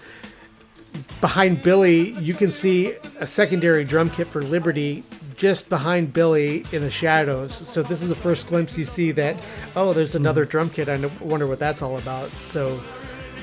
[1.22, 5.04] behind Billy, you can see a secondary drum kit for Liberty
[5.36, 7.54] just behind Billy in the shadows.
[7.54, 9.38] So this is the first glimpse you see that
[9.76, 10.50] oh, there's another mm.
[10.50, 10.90] drum kit.
[10.90, 12.32] I wonder what that's all about.
[12.46, 12.82] So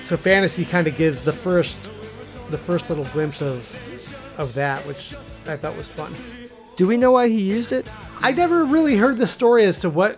[0.02, 1.90] so fantasy kind of gives the first
[2.50, 3.74] the first little glimpse of
[4.38, 5.14] of that, which
[5.46, 6.14] I thought was fun.
[6.76, 7.86] Do we know why he used it?
[8.20, 10.16] I never really heard the story as to what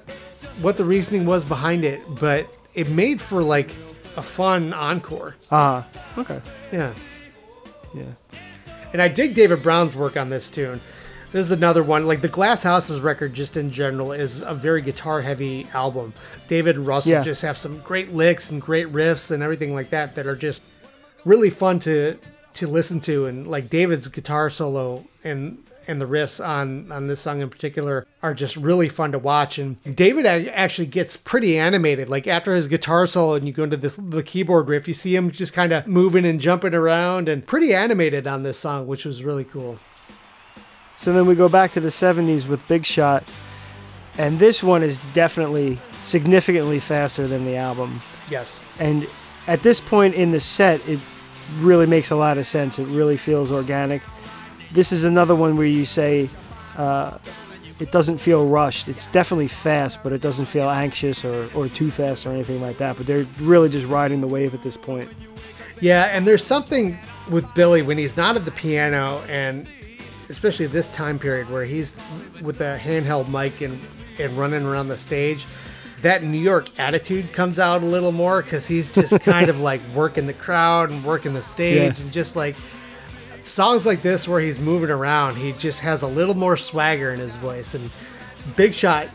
[0.60, 3.76] what the reasoning was behind it, but it made for like
[4.16, 5.36] a fun encore.
[5.52, 5.86] Ah,
[6.16, 6.40] okay.
[6.72, 6.92] Yeah.
[7.94, 8.04] Yeah.
[8.92, 10.80] And I dig David Brown's work on this tune.
[11.30, 12.06] This is another one.
[12.06, 16.14] Like the Glass Houses record, just in general, is a very guitar heavy album.
[16.48, 17.22] David and Russell Yeah.
[17.22, 20.62] just have some great licks and great riffs and everything like that that are just
[21.24, 22.16] really fun to
[22.54, 23.26] to listen to.
[23.26, 28.06] And like David's guitar solo and and the riffs on on this song in particular
[28.22, 29.58] are just really fun to watch.
[29.58, 32.08] And David actually gets pretty animated.
[32.08, 35.16] Like after his guitar solo, and you go into this the keyboard riff, you see
[35.16, 39.04] him just kind of moving and jumping around and pretty animated on this song, which
[39.04, 39.78] was really cool.
[40.98, 43.24] So then we go back to the 70s with Big Shot,
[44.18, 48.02] and this one is definitely significantly faster than the album.
[48.30, 48.60] Yes.
[48.78, 49.06] And
[49.46, 50.98] at this point in the set, it
[51.60, 52.78] really makes a lot of sense.
[52.78, 54.02] It really feels organic.
[54.72, 56.28] This is another one where you say
[56.76, 57.18] uh,
[57.78, 58.88] it doesn't feel rushed.
[58.88, 62.78] It's definitely fast, but it doesn't feel anxious or, or too fast or anything like
[62.78, 62.96] that.
[62.96, 65.08] But they're really just riding the wave at this point.
[65.80, 66.98] Yeah, and there's something
[67.30, 69.66] with Billy when he's not at the piano, and
[70.28, 71.96] especially this time period where he's
[72.42, 73.80] with the handheld mic and,
[74.18, 75.46] and running around the stage.
[76.02, 79.80] That New York attitude comes out a little more because he's just kind of like
[79.94, 82.02] working the crowd and working the stage Yeah.
[82.04, 82.54] and just like
[83.48, 87.20] songs like this where he's moving around, he just has a little more swagger in
[87.20, 87.74] his voice.
[87.74, 87.90] And
[88.56, 89.08] Big Shot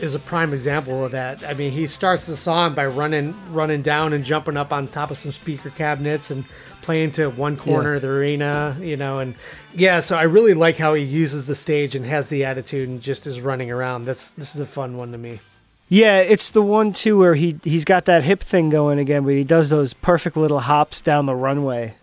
[0.00, 1.42] is a prime example of that.
[1.46, 5.10] I mean, he starts the song by running running down and jumping up on top
[5.10, 6.44] of some speaker cabinets and
[6.82, 7.96] playing to one corner Yeah.
[7.96, 9.34] of the arena, you know, and
[9.74, 13.00] yeah, so I really like how he uses the stage and has the attitude and
[13.00, 14.04] just is running around.
[14.04, 15.40] That's this is a fun one to me.
[15.88, 19.30] Yeah, it's the one too where he he's got that hip thing going again, but
[19.32, 21.94] he does those perfect little hops down the runway.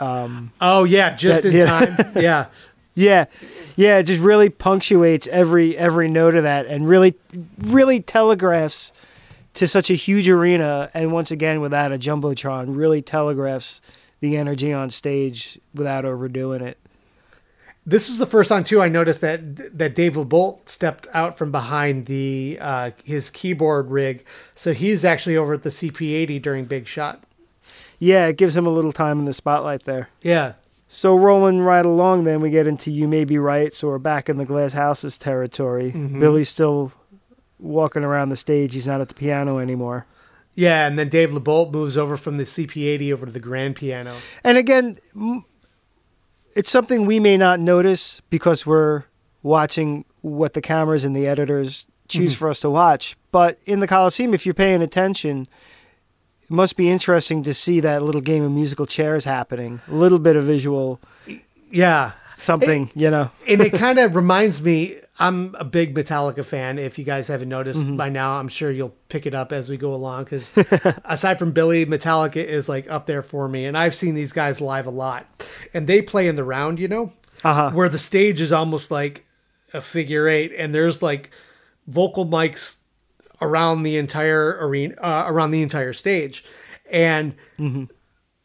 [0.00, 1.66] Oh yeah, just That- in yeah.
[1.86, 2.12] time.
[2.22, 2.46] Yeah.
[2.98, 3.26] Yeah,
[3.76, 7.14] yeah, it just really punctuates every every note of that, and really
[7.58, 8.90] really telegraphs
[9.52, 13.82] to such a huge arena, and once again without a jumbotron, really telegraphs
[14.20, 16.78] the energy on stage without overdoing it.
[17.84, 18.80] This was the first time too.
[18.80, 24.24] I noticed that that Dave Lebolt stepped out from behind the uh, his keyboard rig,
[24.54, 27.22] so he's actually over at the CP80 during Big Shot.
[27.98, 30.10] Yeah, it gives him a little time in the spotlight there.
[30.22, 30.54] Yeah,
[30.88, 34.28] So rolling right along, then we get into "You May Be Right," so we're back
[34.28, 35.92] in the Glass Houses territory.
[35.92, 36.20] Mm-hmm.
[36.20, 36.92] Billy's still
[37.58, 40.06] walking around the stage; he's not at the piano anymore.
[40.54, 44.14] yeah, and then Dave Lebolt moves over from the CP80 over to the grand piano.
[44.44, 44.96] And again,
[46.54, 49.04] it's something we may not notice because we're
[49.42, 52.38] watching what the cameras and the editors choose mm-hmm.
[52.38, 53.16] for us to watch.
[53.30, 55.46] But in the Coliseum, if you're paying attention,
[56.48, 59.80] it must be interesting to see that little game of musical chairs happening.
[59.88, 61.00] A little bit of visual
[61.70, 63.30] Yeah, something, you know.
[63.48, 64.96] and it kind of reminds me.
[65.18, 66.78] I'm a big Metallica fan.
[66.78, 67.96] If you guys haven't noticed Mm-hmm.
[67.96, 70.24] by now, I'm sure you'll pick it up as we go along.
[70.24, 70.52] Because
[71.06, 74.60] aside from Billy, Metallica is like up there for me, and I've seen these guys
[74.60, 75.24] live a lot,
[75.72, 77.70] and they play in the round, you know, Uh-huh.
[77.70, 79.24] where the stage is almost like
[79.72, 81.30] a figure eight, and there's like
[81.86, 82.76] vocal mics
[83.40, 86.44] around the entire arena, uh, around the entire stage,
[86.90, 87.34] and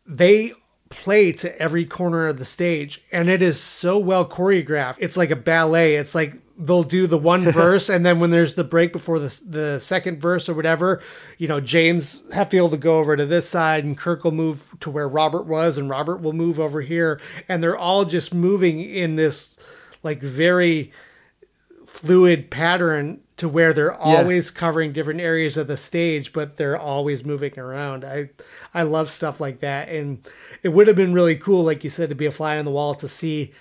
[0.06, 0.54] they
[0.90, 4.98] play to every corner of the stage and it is so well choreographed.
[5.00, 5.96] It's like a ballet.
[5.96, 9.42] It's like they'll do the one verse and then when there's the break before the,
[9.48, 11.02] the second verse or whatever
[11.40, 14.92] you know james hetfield will go over to this side and kirk will move to
[14.92, 17.20] where robert was and robert will move over here.
[17.48, 19.58] And they're all just moving in this
[20.04, 20.92] like very
[21.88, 27.26] fluid pattern to where they're always covering different areas of the stage but they're always
[27.26, 28.06] moving around.
[28.06, 28.30] I
[28.74, 29.90] i love stuff like that.
[29.90, 30.26] And
[30.64, 32.72] it would have been really cool like you said to be a fly on the
[32.72, 33.52] wall to see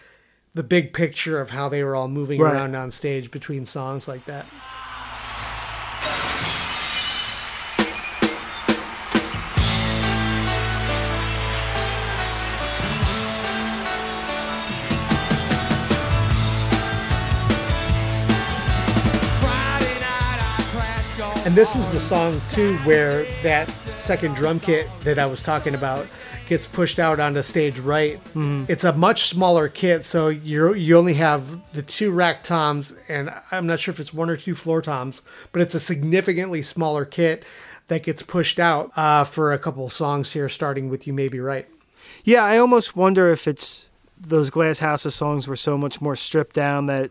[0.52, 2.52] the big picture of how they were all moving Right.
[2.52, 4.44] around on stage between songs like that
[21.51, 23.69] And this was the song too where that
[23.99, 26.07] second drum kit that I was talking about
[26.47, 28.21] gets pushed out onto stage right.
[28.69, 33.35] It's a much smaller kit, so you you only have the two rack toms, and
[33.51, 37.05] I'm not sure if it's one or two floor toms, but it's a significantly smaller
[37.05, 37.45] kit
[37.89, 41.27] that gets pushed out uh, for a couple of songs here, starting with "You May
[41.27, 41.67] Be Right."
[42.23, 46.55] Yeah, I almost wonder if it's those Glass Houses songs were so much more stripped
[46.55, 47.11] down that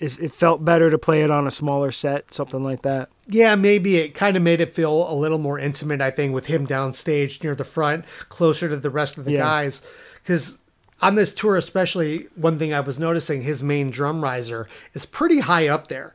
[0.00, 3.10] it, it felt better to play it on a smaller set, something like that.
[3.28, 6.46] Yeah, maybe it kind of made it feel a little more intimate, I think, with
[6.46, 9.40] him downstage near the front, closer to the rest of the Yeah.
[9.40, 9.82] guys.
[10.22, 10.58] Because
[11.02, 15.40] on this tour, especially, one thing I was noticing his main drum riser is pretty
[15.40, 16.14] high up there.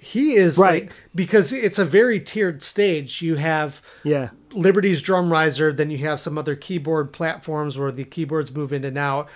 [0.00, 0.84] He is Right.
[0.84, 3.20] like, because it's a very tiered stage.
[3.20, 4.30] You have Yeah.
[4.52, 8.84] Liberty's drum riser, then you have some other keyboard platforms where the keyboards move in
[8.84, 9.28] and out.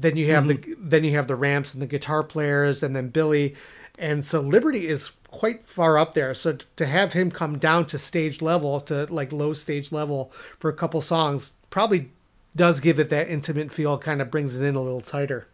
[0.00, 0.88] Then you have the mm-hmm.
[0.88, 3.54] then you have the ramps and the guitar players, and then Billy,
[3.98, 6.34] and so Liberty is quite far up there.
[6.34, 10.32] So t- to have him come down to stage level, to like low stage level
[10.58, 12.10] for a couple songs, probably
[12.56, 13.98] does give it that intimate feel.
[13.98, 15.46] Kind of brings it in a little tighter.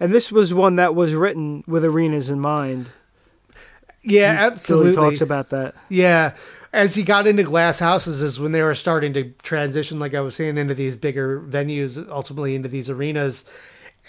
[0.00, 2.90] And this was one that was written with arenas in mind.
[4.02, 4.94] Yeah, Billy absolutely.
[4.94, 5.74] talks about that.
[5.88, 6.34] Yeah.
[6.72, 10.20] As he got into glass houses is when they were starting to transition, like I
[10.20, 13.44] was saying, into these bigger venues, ultimately into these arenas.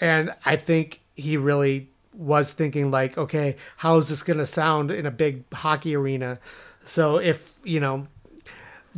[0.00, 4.90] And I think he really was thinking like, okay, how is this going to sound
[4.90, 6.38] in a big hockey arena?
[6.84, 8.06] So if, you know,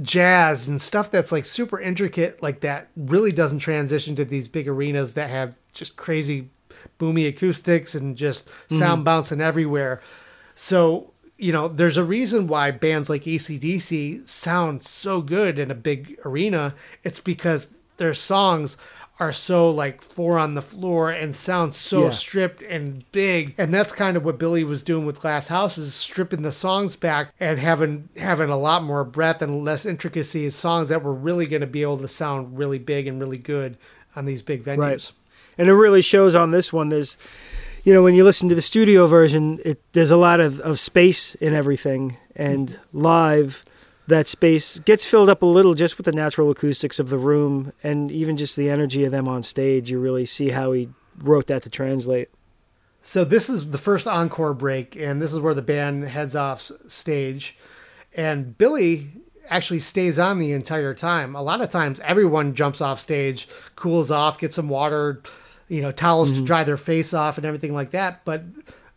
[0.00, 4.68] jazz and stuff that's like super intricate like that really doesn't transition to these big
[4.68, 6.50] arenas that have just crazy
[6.98, 8.78] boomy acoustics and just mm-hmm.
[8.78, 10.00] sound bouncing everywhere.
[10.54, 15.74] So, you know, there's a reason why bands like ACDC sound so good in a
[15.74, 16.74] big arena.
[17.04, 18.76] It's because their songs
[19.20, 22.10] are so like four on the floor and sound so Yeah.
[22.10, 23.54] stripped and big.
[23.58, 27.34] And that's kind of what Billy was doing with Glass Houses, stripping the songs back
[27.40, 31.46] and having having a lot more breadth and less intricacy as songs that were really
[31.46, 33.76] going to be able to sound really big and really good
[34.14, 34.78] on these big venues.
[34.78, 35.12] Right.
[35.58, 36.88] And it really shows on this one.
[36.88, 37.16] There's,
[37.82, 40.78] you know, when you listen to the studio version, it there's a lot of, of
[40.78, 43.64] space in everything, and live,
[44.08, 47.72] that space gets filled up a little just with the natural acoustics of the room
[47.82, 49.90] and even just the energy of them on stage.
[49.90, 52.30] You really see how he wrote that to translate.
[53.02, 56.70] So this is the first encore break, and this is where the band heads off
[56.86, 57.56] stage.
[58.16, 59.08] And Billy
[59.48, 61.36] actually stays on the entire time.
[61.36, 65.22] A lot of times, everyone jumps off stage, cools off, gets some water,
[65.68, 66.44] you know, towels to mm-hmm.
[66.44, 68.24] dry their face off, and everything like that.
[68.24, 68.42] But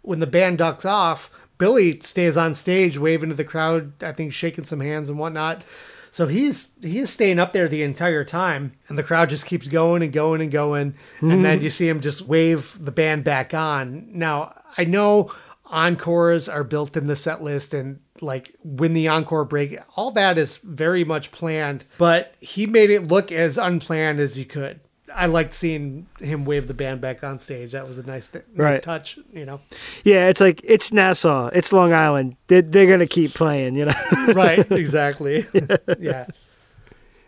[0.01, 1.29] when the band ducks off,
[1.61, 4.01] Billy stays on stage, waving to the crowd.
[4.01, 5.63] I think shaking some hands and whatnot.
[6.09, 10.01] So he's he's staying up there the entire time, and the crowd just keeps going
[10.01, 11.63] and going and going, and then mm-hmm.
[11.63, 14.07] you see him just wave the band back on.
[14.11, 15.31] Now I know
[15.67, 20.39] encores are built in the set list, and like when the encore break, all that
[20.39, 24.79] is very much planned, but he made it look as unplanned as you could.
[25.15, 27.71] I liked seeing him wave the band back on stage.
[27.71, 28.83] That was a nice, th- nice Right.
[28.83, 29.61] touch, you know.
[30.03, 32.35] Yeah, it's like it's Nassau, it's Long Island.
[32.47, 33.93] They're, they're gonna keep playing, you know.
[34.33, 35.45] right, exactly.
[35.99, 36.25] yeah.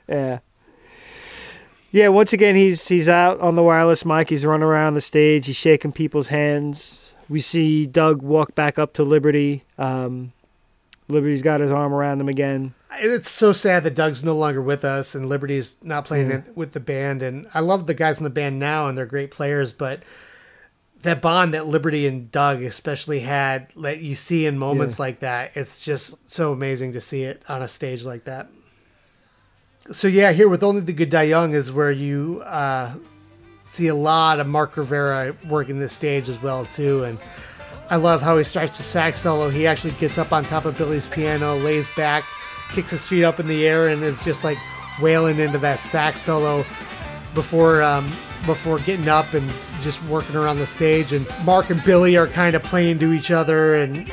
[0.08, 0.40] Yeah.
[1.92, 5.46] Yeah, once again he's he's out on the wireless mic, he's running around the stage,
[5.46, 7.14] he's shaking people's hands.
[7.30, 9.64] We see Doug walk back up to Liberty.
[9.78, 10.34] Um,
[11.08, 12.74] Liberty's got his arm around him again.
[13.00, 16.72] It's so sad that Doug's no longer with us and Liberty's not playing it with
[16.74, 17.24] the band.
[17.24, 20.04] And I love the guys in the band now and they're great players, but
[21.02, 25.04] that bond that Liberty and Doug especially had, that you see in moments Yeah.
[25.04, 28.48] like that, it's just so amazing to see it on a stage like that.
[29.92, 32.94] So yeah, here with Only the Good Die Young is where you uh,
[33.64, 37.20] see a lot of Mark Rivera working this stage as well too, and
[37.90, 39.50] I love how he starts the sax solo.
[39.50, 42.24] He actually gets up on top of Billy's piano, lays back,
[42.74, 44.58] kicks his feet up in the air, and is just like
[45.02, 46.66] wailing into that sax solo
[47.34, 48.06] before um,
[48.46, 49.50] before getting up and
[49.82, 51.14] just working around the stage.
[51.14, 54.10] And Mark and Billy are kind of playing to each other, and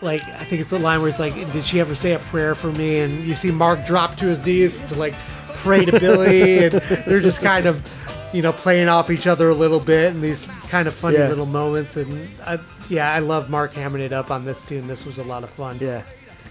[0.00, 2.54] like I think it's the line where it's like, "Did she ever say a prayer
[2.54, 5.14] for me?" And you see Mark drop to his knees to like
[5.54, 6.72] pray to Billy, and
[7.06, 7.86] they're just kind of
[8.32, 11.28] you know playing off each other a little bit, and these kind of funny Yeah.
[11.28, 11.96] little moments.
[11.98, 12.58] And I,
[12.88, 14.86] yeah, I love Mark hamming it up on this tune.
[14.86, 15.78] This was a lot of fun.
[15.80, 16.02] Yeah.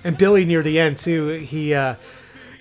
[0.03, 1.95] And Billy near the end too, he uh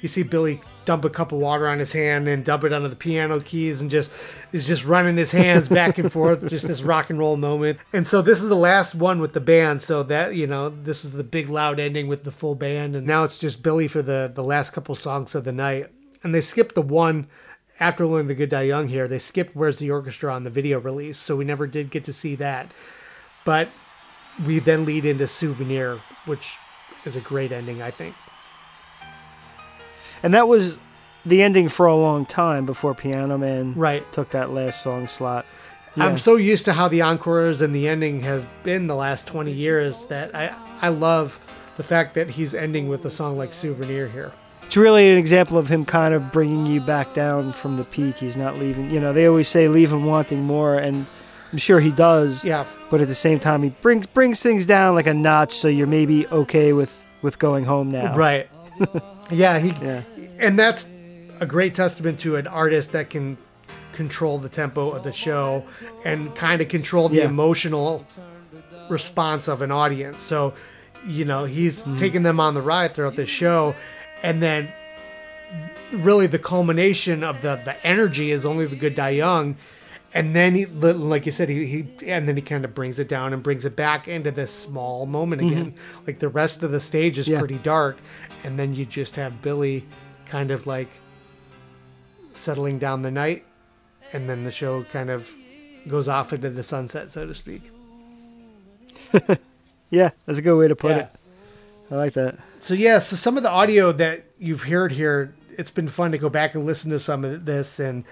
[0.00, 2.88] you see Billy dump a cup of water on his hand and dump it onto
[2.88, 4.10] the piano keys and just
[4.50, 7.78] is just running his hands back and forth, just this rock and roll moment.
[7.92, 11.04] And so this is the last one with the band, so that you know, this
[11.04, 14.02] is the big loud ending with the full band and now it's just Billy for
[14.02, 15.90] the the last couple songs of the night.
[16.22, 17.28] And they skipped the one
[17.80, 20.78] after Only the Good Die Young here, they skipped Where's the Orchestra on the video
[20.78, 22.70] release, so we never did get to see that.
[23.46, 23.70] But
[24.44, 26.58] we then lead into Souvenir, which
[27.04, 28.14] is a great ending, I think.
[30.22, 30.78] And that was
[31.24, 34.10] the ending for a long time before Piano Man Right.
[34.12, 35.46] took that last song slot.
[35.96, 39.50] I'm so used to how the encores and the ending have been the last 20
[39.50, 41.38] years that I, I love
[41.76, 44.32] the fact that he's ending with a song like Souvenir here.
[44.62, 48.18] It's really an example of him kind of bringing you back down from the peak.
[48.18, 48.88] He's not leaving.
[48.90, 51.06] You know, they always say leave him wanting more, and
[51.52, 52.44] I'm sure he does.
[52.44, 52.64] Yeah.
[52.90, 55.86] But at the same time, he brings brings things down like a notch, so you're
[55.86, 58.16] maybe okay with with going home now.
[58.16, 58.48] Right.
[59.30, 60.02] yeah, he Yeah.
[60.38, 60.88] and that's
[61.40, 63.36] a great testament to an artist that can
[63.92, 65.64] control the tempo of the show
[66.04, 67.24] and kind of control the Yeah.
[67.26, 68.06] emotional
[68.88, 70.20] response of an audience.
[70.20, 70.54] So,
[71.06, 71.96] you know, he's Mm-hmm.
[71.96, 73.74] taking them on the ride throughout the show
[74.22, 74.68] and then
[75.92, 79.56] really the culmination of the the energy is only the good die young
[80.12, 83.08] and then he like you said he, he and then he kind of brings it
[83.08, 85.74] down and brings it back into this small moment again
[86.06, 87.34] like the rest of the stage is Mm-hmm.
[87.34, 87.38] Yeah.
[87.38, 87.98] pretty dark
[88.44, 89.84] and then you just have billy
[90.26, 90.90] kind of like
[92.32, 93.44] settling down the night
[94.12, 95.30] and then the show kind of
[95.88, 97.70] goes off into the sunset so to speak
[99.90, 100.98] Yeah, that's a good way to put Yeah.
[101.02, 101.10] it.
[101.90, 102.38] I like that.
[102.60, 106.18] So yeah, so some of the audio that you've heard here, it's been fun to
[106.18, 107.80] go back and listen to some of this.
[107.80, 108.04] And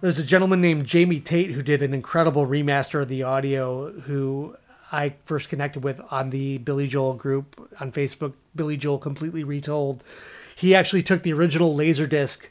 [0.00, 3.90] there's a gentleman named Jamie Tate who did an incredible remaster of the audio.
[3.90, 4.56] Who
[4.92, 10.02] I first connected with on the Billy Joel group on Facebook, Billy Joel Completely Retold.
[10.56, 12.48] He actually took the original Laserdisc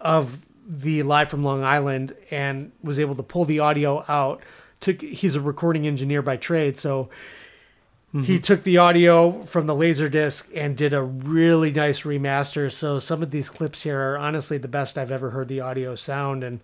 [0.00, 4.42] of the live from Long Island and was able to pull the audio out.
[4.80, 7.10] Took he's a recording engineer by trade, so
[8.12, 8.36] he mm-hmm.
[8.38, 12.70] took the audio from the Laserdisc and did a really nice remaster.
[12.72, 15.94] So some of these clips here are honestly the best I've ever heard the audio
[15.94, 16.42] sound.
[16.42, 16.60] And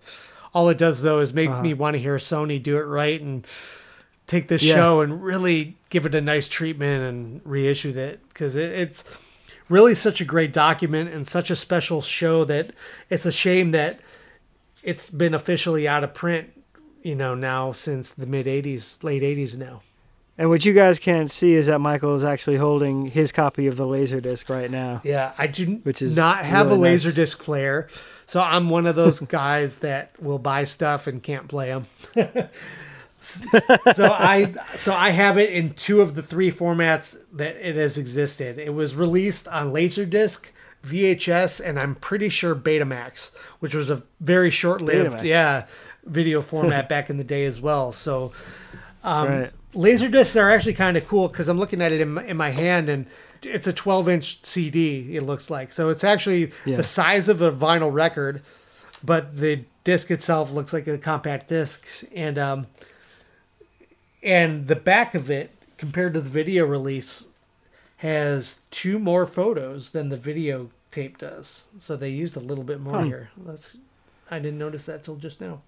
[0.53, 1.75] all it does though is make me uh-huh.
[1.77, 3.47] want to hear Sony do it right and
[4.27, 4.75] take this Yeah.
[4.75, 9.05] show and really give it a nice treatment and reissue it because it, it's
[9.69, 12.71] really such a great document and such a special show that
[13.09, 14.01] it's a shame that
[14.83, 16.49] it's been officially out of print
[17.03, 19.81] you know now since the mid 80s late 80s now
[20.39, 23.75] And what you guys can't see is that Michael is actually holding his copy of
[23.75, 25.01] the Laserdisc right now.
[25.03, 27.05] yeah i do Which is not have really a nice.
[27.05, 27.87] laser disc player
[28.27, 31.87] so i'm one of those guys that will buy stuff and can't play them
[33.19, 33.45] so
[34.13, 38.59] I so I have it in two of the three formats that it has existed.
[38.59, 40.51] It was released on Laserdisc,
[40.85, 45.23] VHS, and I'm pretty sure Betamax, which was a very short-lived Betamax.
[45.23, 45.65] yeah
[46.05, 47.91] video format back in the day as well.
[47.91, 48.31] So
[49.03, 49.51] um, right.
[49.77, 52.49] Laserdiscs are actually kind of cool because I'm looking at it in my, in my
[52.49, 53.05] hand and
[53.43, 55.15] it's a 12 inch CD.
[55.15, 56.77] It looks like so it's actually Yeah.
[56.77, 58.41] the size of a vinyl record,
[59.03, 62.67] but the disc itself looks like a compact disc and um
[64.23, 67.27] and the back of it compared to the video release
[67.97, 71.63] has two more photos than the video tape does.
[71.79, 73.07] So they used a little bit more Hmm.
[73.07, 73.29] here.
[73.37, 73.75] That's
[74.31, 75.61] I didn't notice that till just now.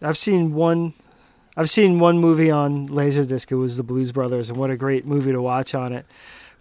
[0.00, 0.92] I've seen one.
[1.58, 3.50] I've seen one movie on Laserdisc.
[3.50, 6.06] It was The Blues Brothers, and what a great movie to watch on it.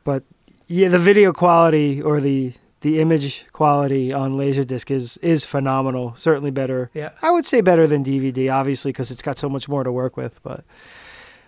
[0.03, 0.24] But
[0.65, 6.15] yeah, the video quality or the the image quality on Laserdisc is is phenomenal.
[6.15, 6.90] Certainly better.
[6.95, 7.11] Yeah.
[7.22, 10.18] I would say better than DVD, obviously, because it's got so much more to work
[10.18, 10.41] with.
[10.41, 10.65] But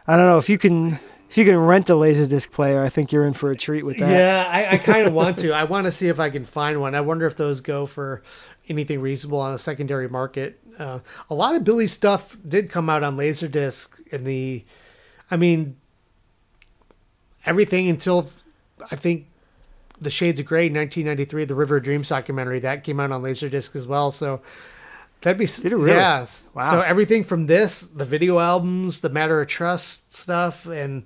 [0.05, 2.83] I don't know if you can if you can rent a Laserdisc player.
[2.83, 4.11] I think you're in for a treat with that.
[4.11, 5.53] Yeah, I, I kind of want to.
[5.53, 6.93] I want to see if I can find one.
[6.93, 8.21] I wonder if those go for
[8.69, 10.59] anything reasonable on the secondary market.
[10.77, 14.63] Uh, a lot of Billy stuff did come out on Laserdisc in the,
[15.29, 15.75] I mean,
[17.45, 18.29] everything until
[18.91, 19.27] I think
[19.99, 23.75] the Shades of Grey, 1993, the River of Dreams documentary that came out on Laserdisc
[23.75, 24.11] as well.
[24.11, 24.41] So
[25.21, 25.91] that'd be Did it really?
[25.91, 26.51] Yes.
[26.55, 26.71] Wow.
[26.71, 31.03] So everything from this, the video albums, the Matter of Trust stuff, and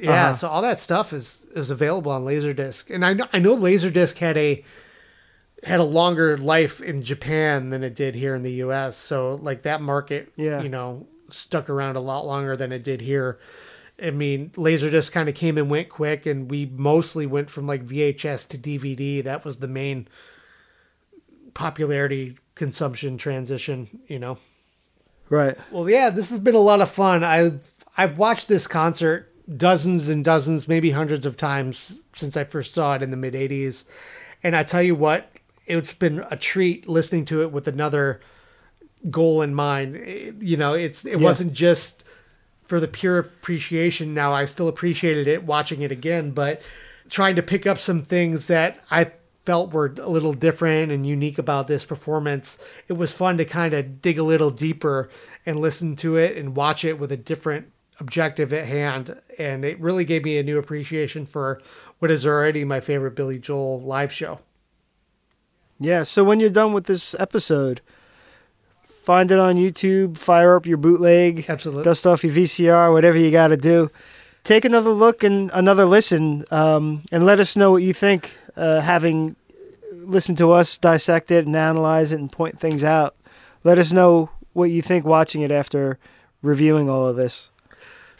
[0.00, 0.34] yeah, Uh-huh.
[0.34, 4.18] so all that stuff is is available on Laserdisc, and I know I know Laserdisc
[4.18, 4.64] had a
[5.64, 8.96] had a longer life in Japan than it did here in the U.S.
[8.96, 10.60] So like that market, Yeah.
[10.62, 13.38] you know, stuck around a lot longer than it did here.
[14.02, 17.86] I mean, Laserdisc kind of came and went quick, and we mostly went from like
[17.86, 19.22] VHS to DVD.
[19.22, 20.08] That was the main
[21.54, 24.38] popularity consumption transition, you know.
[25.28, 25.56] Right.
[25.70, 27.24] Well, yeah, this has been a lot of fun.
[27.24, 32.74] I've I've watched this concert dozens and dozens, maybe hundreds of times since I first
[32.74, 33.84] saw it in the mid '80s,
[34.42, 35.30] and I tell you what,
[35.78, 38.20] it's been a treat listening to it with another
[39.10, 39.96] goal in mind.
[39.96, 41.24] It- you know, it's it Yeah.
[41.24, 42.04] wasn't just
[42.62, 44.14] for the pure appreciation.
[44.14, 46.62] Now I still appreciated it watching it again, but
[47.10, 49.12] trying to pick up some things that I
[49.44, 52.58] felt were a little different and unique about this performance.
[52.86, 55.10] It was fun to kind of dig a little deeper
[55.44, 57.66] and listen to it and watch it with a different
[57.98, 59.20] objective at hand.
[59.40, 61.60] And it really gave me a new appreciation for
[61.98, 64.38] what is already my favorite Billy Joel live show.
[65.84, 67.80] Yeah, so when you're done with this episode,
[69.02, 71.84] find it on YouTube, fire up your bootleg, Absolutely.
[71.84, 73.90] dust off your VCR, whatever you got to do.
[74.44, 78.36] Take another look and another listen, um, and let us know what you think.
[78.56, 79.36] Uh, having
[79.92, 83.14] listened to us dissect it and analyze it and point things out,
[83.64, 85.98] let us know what you think watching it after
[86.42, 87.50] reviewing all of this.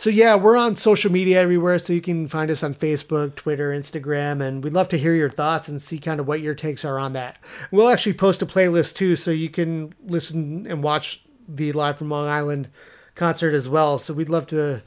[0.03, 3.71] So yeah, we're on social media everywhere, so you can find us on Facebook, Twitter,
[3.71, 6.85] Instagram, and we'd love to hear your thoughts and see kind of what your takes
[6.85, 7.39] are on that.
[7.71, 12.11] We'll actually post a playlist too, so you can listen and watch the live from
[12.11, 12.69] Long Island
[13.15, 13.97] concert as well.
[13.97, 14.83] So we'd love to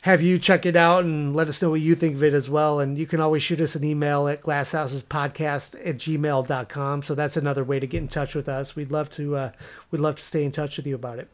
[0.00, 2.50] have you check it out and let us know what you think of it as
[2.50, 2.80] well.
[2.80, 7.02] And you can always shoot us an email at glasshousespodcast at gmail.com.
[7.02, 8.74] So that's another way to get in touch with us.
[8.74, 9.52] We'd love to uh,
[9.92, 11.28] we'd love to stay in touch with you about it.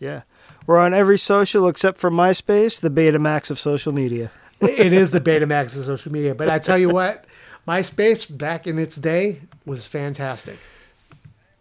[0.00, 0.22] Yeah.
[0.66, 4.30] We're on every social except for MySpace, the Betamax of social media.
[4.60, 6.34] it is the Betamax of social media.
[6.34, 7.26] But I tell you what,
[7.68, 10.58] MySpace back in its day was fantastic.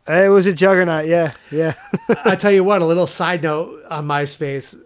[0.07, 1.75] It was a juggernaut, yeah, yeah.
[2.25, 4.77] I tell you what, a little side note on MySpace.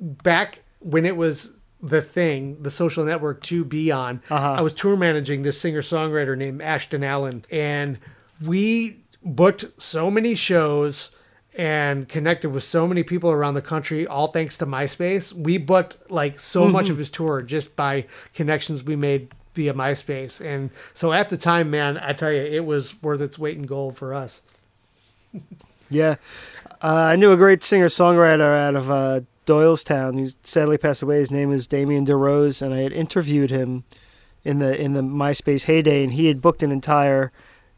[0.00, 4.52] Back when it was the thing, the social network to be on, Uh-huh.
[4.52, 7.98] I was tour managing this singer songwriter named Ashton Allen, and
[8.44, 11.10] we booked so many shows
[11.60, 15.30] and connected with so many people around the country, all thanks to MySpace.
[15.32, 16.92] We booked like so much Mm-hmm.
[16.92, 20.40] of his tour just by connections we made via MySpace.
[20.44, 23.64] And so at the time, man, I tell you, it was worth its weight in
[23.64, 24.42] gold for us.
[25.92, 26.16] Yeah.
[26.80, 31.18] Uh, I knew a great singer songwriter out of uh, Doylestown who sadly passed away.
[31.18, 33.82] His name is Damien DeRose, and I had interviewed him
[34.44, 37.32] in the in the MySpace heyday, and he had booked an entire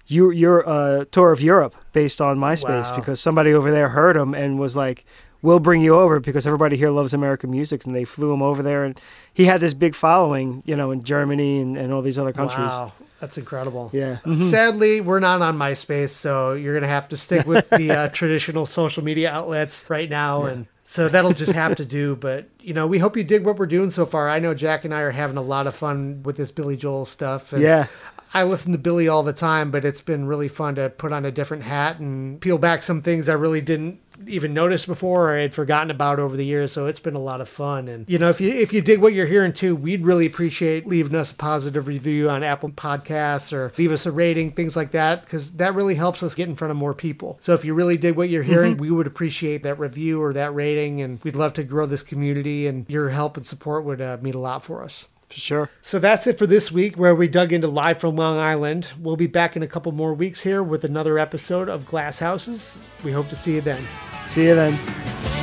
[0.08, 2.96] Eu- your uh, tour of Europe based on MySpace Wow.
[2.96, 5.04] because somebody over there heard him and was like,
[5.42, 8.62] "We'll bring you over because everybody here loves American music," and they flew him over
[8.62, 9.00] there, and
[9.32, 12.70] he had this big following, you know, in Germany and, and all these other countries.
[12.72, 13.90] Wow, that's incredible.
[13.92, 14.18] Yeah.
[14.40, 18.66] Sadly, we're not on MySpace, so you're gonna have to stick with the uh, traditional
[18.66, 22.16] social media outlets right now, and so that'll just have to do.
[22.16, 24.28] But you know, we hope you dig what we're doing so far.
[24.28, 27.04] I know Jack and I are having a lot of fun with this Billy Joel
[27.04, 27.52] stuff.
[27.52, 27.86] And Yeah.
[28.34, 31.24] I listen to Billy all the time, but it's been really fun to put on
[31.24, 35.38] a different hat and peel back some things I really didn't even notice before or
[35.38, 36.72] had forgotten about over the years.
[36.72, 37.88] So it's been a lot of fun.
[37.88, 40.86] And you know, if you if you dig what you're hearing too, we'd really appreciate
[40.86, 44.92] leaving us a positive review on Apple Podcasts or leave us a rating, things like
[44.92, 47.36] that, because that really helps us get in front of more people.
[47.40, 50.54] So if you really dig what you're hearing, we would appreciate that review or that
[50.54, 52.66] rating, and we'd love to grow this community.
[52.66, 55.06] And your help and support would uh, mean a lot for us.
[55.32, 55.70] For sure.
[55.80, 58.92] So that's it for this week, where we dug into Live from Long Island.
[59.00, 62.80] We'll be back in a couple more weeks here with another episode of Glass Houses.
[63.02, 63.82] We hope to see you then.
[64.26, 65.41] See you then.